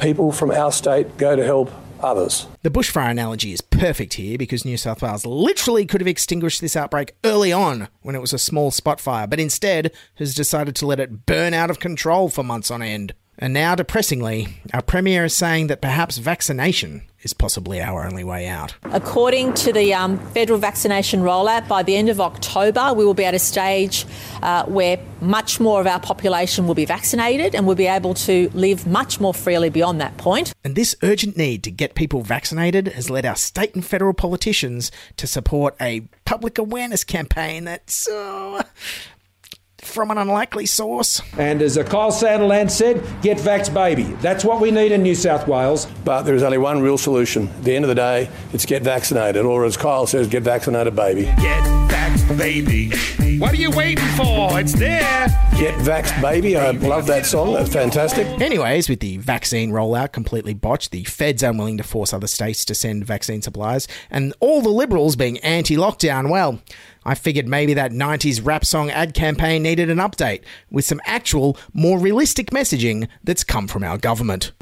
people 0.01 0.31
from 0.31 0.53
our 0.53 0.71
state 0.71 1.17
go 1.17 1.35
to 1.35 1.45
help 1.45 1.73
others. 1.99 2.47
The 2.63 2.71
bushfire 2.71 3.11
analogy 3.11 3.53
is 3.53 3.61
perfect 3.61 4.15
here 4.15 4.39
because 4.39 4.65
New 4.65 4.77
South 4.77 5.03
Wales 5.03 5.27
literally 5.27 5.85
could 5.85 6.01
have 6.01 6.07
extinguished 6.07 6.61
this 6.61 6.77
outbreak 6.77 7.17
early 7.25 7.53
on 7.53 7.89
when 8.03 8.15
it 8.15 8.21
was 8.21 8.33
a 8.33 8.39
small 8.39 8.71
spot 8.71 9.01
fire, 9.01 9.27
but 9.27 9.41
instead 9.41 9.91
has 10.15 10.33
decided 10.33 10.77
to 10.77 10.87
let 10.87 11.01
it 11.01 11.27
burn 11.27 11.55
out 11.55 11.71
of 11.71 11.81
control 11.81 12.29
for 12.29 12.45
months 12.45 12.71
on 12.71 12.83
end. 12.83 13.15
And 13.39 13.55
now, 13.55 13.75
depressingly, 13.75 14.61
our 14.75 14.83
Premier 14.83 15.25
is 15.25 15.35
saying 15.35 15.69
that 15.69 15.81
perhaps 15.81 16.19
vaccination 16.19 17.03
is 17.23 17.33
possibly 17.33 17.81
our 17.81 18.05
only 18.05 18.25
way 18.25 18.47
out. 18.47 18.75
According 18.85 19.55
to 19.55 19.73
the 19.73 19.95
um, 19.95 20.19
federal 20.31 20.59
vaccination 20.59 21.21
rollout, 21.21 21.69
by 21.69 21.83
the 21.83 21.97
end 21.97 22.09
of 22.09 22.21
October, 22.21 22.93
we 22.95 23.05
will 23.05 23.15
be 23.15 23.25
at 23.25 23.35
a 23.35 23.39
stage 23.39 24.05
uh, 24.43 24.65
where 24.67 24.99
much 25.21 25.61
more 25.61 25.81
of 25.81 25.87
our 25.87 26.01
population 26.01 26.67
will 26.67 26.75
be 26.75 26.85
vaccinated 26.85 27.55
and 27.55 27.67
we'll 27.67 27.77
be 27.77 27.87
able 27.87 28.15
to 28.15 28.51
live 28.55 28.87
much 28.87 29.21
more 29.21 29.33
freely 29.33 29.71
beyond 29.71 30.01
that 30.01 30.17
point. 30.17 30.53
And 30.65 30.75
this 30.75 30.97
urgent 31.03 31.37
need 31.37 31.63
to 31.65 31.71
get 31.71 31.95
people 31.95 32.23
vaccinated 32.23 32.89
has 32.89 33.09
led 33.09 33.25
our 33.25 33.37
state 33.37 33.75
and 33.75 33.85
federal 33.85 34.15
politicians 34.15 34.91
to 35.17 35.27
support 35.27 35.77
a 35.81 36.03
public 36.25 36.59
awareness 36.59 37.05
campaign 37.05 37.65
that's 37.65 38.09
uh, 38.09 38.63
from 39.83 40.11
an 40.11 40.19
unlikely 40.19 40.67
source. 40.67 41.21
And 41.37 41.61
as 41.61 41.77
Kyle 41.77 42.13
Sandilands 42.13 42.71
said, 42.71 43.03
get 43.23 43.39
vax 43.39 43.73
baby. 43.73 44.05
That's 44.21 44.45
what 44.45 44.61
we 44.61 44.71
need 44.71 44.93
in 44.93 45.03
New 45.03 45.15
South 45.15 45.47
Wales. 45.47 45.87
But 46.05 46.23
there 46.23 46.35
is 46.35 46.43
only 46.43 46.59
one 46.59 46.81
real 46.81 46.99
solution. 46.99 47.49
At 47.49 47.65
the 47.65 47.77
end 47.77 47.85
of 47.85 47.89
the 47.89 47.95
day, 47.95 48.31
it's 48.53 48.67
get 48.67 48.83
vaccinated, 48.83 49.45
or 49.45 49.65
as 49.65 49.77
Kyle 49.77 50.07
says, 50.07 50.29
get 50.29 50.43
vaccinated 50.43 50.97
baby. 50.97 51.25
Get 51.25 51.82
vax 52.03 52.39
baby. 52.39 53.39
What 53.39 53.53
are 53.53 53.57
you 53.57 53.71
waiting 53.71 54.05
for? 54.17 54.59
It's 54.59 54.73
there. 54.73 55.27
Get 55.57 55.75
vax 55.81 56.21
baby. 56.21 56.57
I 56.57 56.71
love 56.71 57.07
that 57.07 57.27
song. 57.27 57.55
That's 57.55 57.73
fantastic. 57.73 58.27
Anyways, 58.41 58.89
with 58.89 59.01
the 59.01 59.19
vaccine 59.19 59.71
rollout 59.71 60.13
completely 60.13 60.55
botched, 60.55 60.91
the 60.91 61.05
feds 61.05 61.43
unwilling 61.43 61.77
to 61.79 61.85
force 61.85 62.13
other 62.13 62.27
states 62.27 62.65
to 62.67 62.75
send 62.75 63.05
vaccine 63.05 63.43
supplies, 63.43 63.87
and 64.11 64.35
all 64.41 64.63
the 64.63 64.69
Liberals 64.69 65.17
being 65.17 65.39
anti 65.39 65.77
lockdown, 65.77 66.29
well, 66.31 66.61
I 67.05 67.15
figured 67.15 67.47
maybe 67.47 67.75
that 67.75 67.93
90s 67.93 68.45
rap 68.45 68.65
song 68.65 68.91
ad 68.91 69.15
campaign 69.15 69.63
needed 69.63 69.91
an 69.91 69.99
update 69.99 70.43
with 70.71 70.85
some 70.85 71.01
actual, 71.05 71.57
more 71.73 71.99
realistic 71.99 72.51
messaging 72.51 73.09
that's 73.23 73.45
come 73.45 73.69
from 73.69 73.85
our 73.85 73.99
government. 73.99 74.53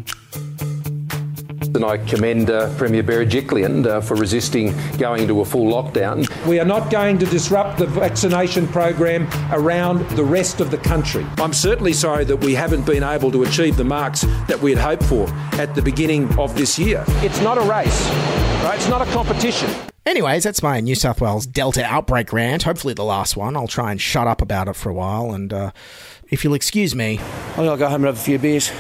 And 1.74 1.84
I 1.84 1.98
commend 1.98 2.50
uh, 2.50 2.74
Premier 2.76 3.02
Berejiklian 3.02 3.86
uh, 3.86 4.00
for 4.00 4.16
resisting 4.16 4.74
going 4.98 5.22
into 5.22 5.40
a 5.40 5.44
full 5.44 5.72
lockdown. 5.72 6.28
We 6.46 6.58
are 6.58 6.64
not 6.64 6.90
going 6.90 7.18
to 7.18 7.26
disrupt 7.26 7.78
the 7.78 7.86
vaccination 7.86 8.66
program 8.68 9.28
around 9.52 10.08
the 10.10 10.24
rest 10.24 10.60
of 10.60 10.70
the 10.70 10.78
country. 10.78 11.24
I'm 11.38 11.52
certainly 11.52 11.92
sorry 11.92 12.24
that 12.24 12.36
we 12.36 12.54
haven't 12.54 12.84
been 12.86 13.02
able 13.02 13.30
to 13.32 13.44
achieve 13.44 13.76
the 13.76 13.84
marks 13.84 14.22
that 14.48 14.60
we 14.60 14.74
had 14.74 14.80
hoped 14.80 15.04
for 15.04 15.28
at 15.60 15.74
the 15.74 15.82
beginning 15.82 16.36
of 16.38 16.56
this 16.56 16.78
year. 16.78 17.04
It's 17.18 17.40
not 17.40 17.56
a 17.56 17.62
race, 17.62 18.08
right? 18.64 18.74
It's 18.74 18.88
not 18.88 19.06
a 19.06 19.10
competition. 19.12 19.70
Anyways, 20.06 20.42
that's 20.42 20.62
my 20.62 20.80
New 20.80 20.94
South 20.94 21.20
Wales 21.20 21.46
Delta 21.46 21.84
outbreak 21.84 22.32
rant. 22.32 22.64
Hopefully, 22.64 22.94
the 22.94 23.04
last 23.04 23.36
one. 23.36 23.56
I'll 23.56 23.68
try 23.68 23.92
and 23.92 24.00
shut 24.00 24.26
up 24.26 24.42
about 24.42 24.66
it 24.66 24.74
for 24.74 24.88
a 24.88 24.94
while. 24.94 25.32
And 25.32 25.52
uh, 25.52 25.70
if 26.30 26.42
you'll 26.42 26.54
excuse 26.54 26.94
me, 26.94 27.20
I'll 27.56 27.76
go 27.76 27.86
home 27.86 28.04
and 28.04 28.06
have 28.06 28.16
a 28.16 28.20
few 28.20 28.38
beers. 28.38 28.72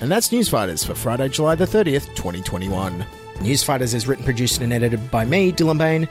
And 0.00 0.10
that's 0.10 0.28
Newsfighters 0.28 0.86
for 0.86 0.94
Friday, 0.94 1.28
July 1.28 1.54
the 1.56 1.64
30th, 1.64 2.14
2021. 2.14 3.04
Newsfighters 3.36 3.94
is 3.94 4.06
written, 4.06 4.24
produced, 4.24 4.60
and 4.60 4.72
edited 4.72 5.10
by 5.10 5.24
me, 5.24 5.52
Dylan 5.52 5.78
Bain, 5.78 6.08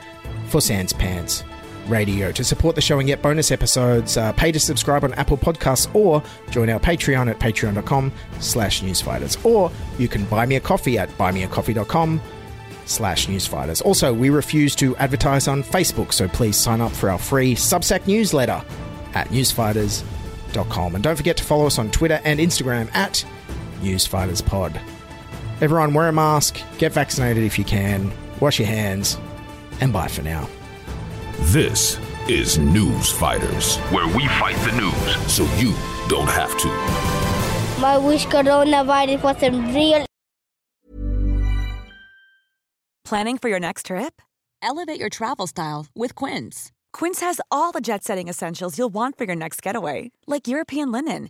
for 0.47 0.61
Sans 0.61 0.91
Pants 0.93 1.43
Radio. 1.88 2.31
To 2.31 2.43
support 2.43 2.75
the 2.75 2.81
show 2.81 2.99
and 2.99 3.07
get 3.07 3.21
bonus 3.21 3.51
episodes, 3.51 4.17
uh, 4.17 4.33
pay 4.33 4.51
to 4.51 4.59
subscribe 4.59 5.03
on 5.03 5.13
Apple 5.13 5.38
Podcasts 5.38 5.93
or 5.95 6.21
join 6.51 6.69
our 6.69 6.79
Patreon 6.79 7.29
at 7.29 7.39
patreon.com 7.39 8.11
slash 8.39 8.81
newsfighters. 8.81 9.43
Or 9.45 9.71
you 9.97 10.07
can 10.07 10.25
buy 10.25 10.45
me 10.45 10.55
a 10.55 10.59
coffee 10.59 10.97
at 10.97 11.09
buymeacoffee.com 11.17 12.21
slash 12.85 13.27
newsfighters. 13.27 13.83
Also, 13.85 14.13
we 14.13 14.29
refuse 14.29 14.75
to 14.75 14.95
advertise 14.97 15.47
on 15.47 15.63
Facebook, 15.63 16.13
so 16.13 16.27
please 16.27 16.57
sign 16.57 16.81
up 16.81 16.91
for 16.91 17.09
our 17.09 17.19
free 17.19 17.55
Substack 17.55 18.07
newsletter 18.07 18.63
at 19.13 19.27
newsfighters.com. 19.29 20.95
And 20.95 21.03
don't 21.03 21.15
forget 21.15 21.38
to 21.38 21.43
follow 21.43 21.65
us 21.65 21.79
on 21.79 21.91
Twitter 21.91 22.21
and 22.23 22.39
Instagram 22.39 22.93
at 22.95 23.25
newsfighterspod. 23.78 24.80
Everyone, 25.61 25.93
wear 25.93 26.07
a 26.07 26.11
mask, 26.11 26.61
get 26.78 26.93
vaccinated 26.93 27.43
if 27.43 27.57
you 27.57 27.65
can, 27.65 28.11
wash 28.39 28.59
your 28.59 28.67
hands, 28.67 29.17
and 29.82 29.91
bye 29.91 30.07
for 30.07 30.21
now. 30.21 30.47
This 31.53 31.99
is 32.28 32.57
News 32.57 33.11
Fighters, 33.11 33.78
where 33.91 34.07
we 34.07 34.28
fight 34.28 34.57
the 34.65 34.75
news 34.78 35.32
so 35.32 35.43
you 35.57 35.73
don't 36.07 36.30
have 36.30 36.55
to. 36.59 36.67
My 37.82 37.97
wish 37.97 38.25
coronavirus 38.28 39.23
wasn't 39.23 39.73
real. 39.73 40.05
Planning 43.05 43.38
for 43.38 43.49
your 43.49 43.59
next 43.59 43.86
trip? 43.86 44.21
Elevate 44.61 44.99
your 44.99 45.09
travel 45.09 45.47
style 45.47 45.86
with 45.95 46.13
Quince. 46.13 46.71
Quince 46.91 47.21
has 47.21 47.39
all 47.49 47.71
the 47.71 47.80
jet 47.80 48.03
setting 48.03 48.28
essentials 48.28 48.78
you'll 48.78 48.89
want 48.89 49.17
for 49.17 49.23
your 49.23 49.36
next 49.36 49.61
getaway, 49.61 50.11
like 50.25 50.47
European 50.47 50.91
linen, 50.91 51.30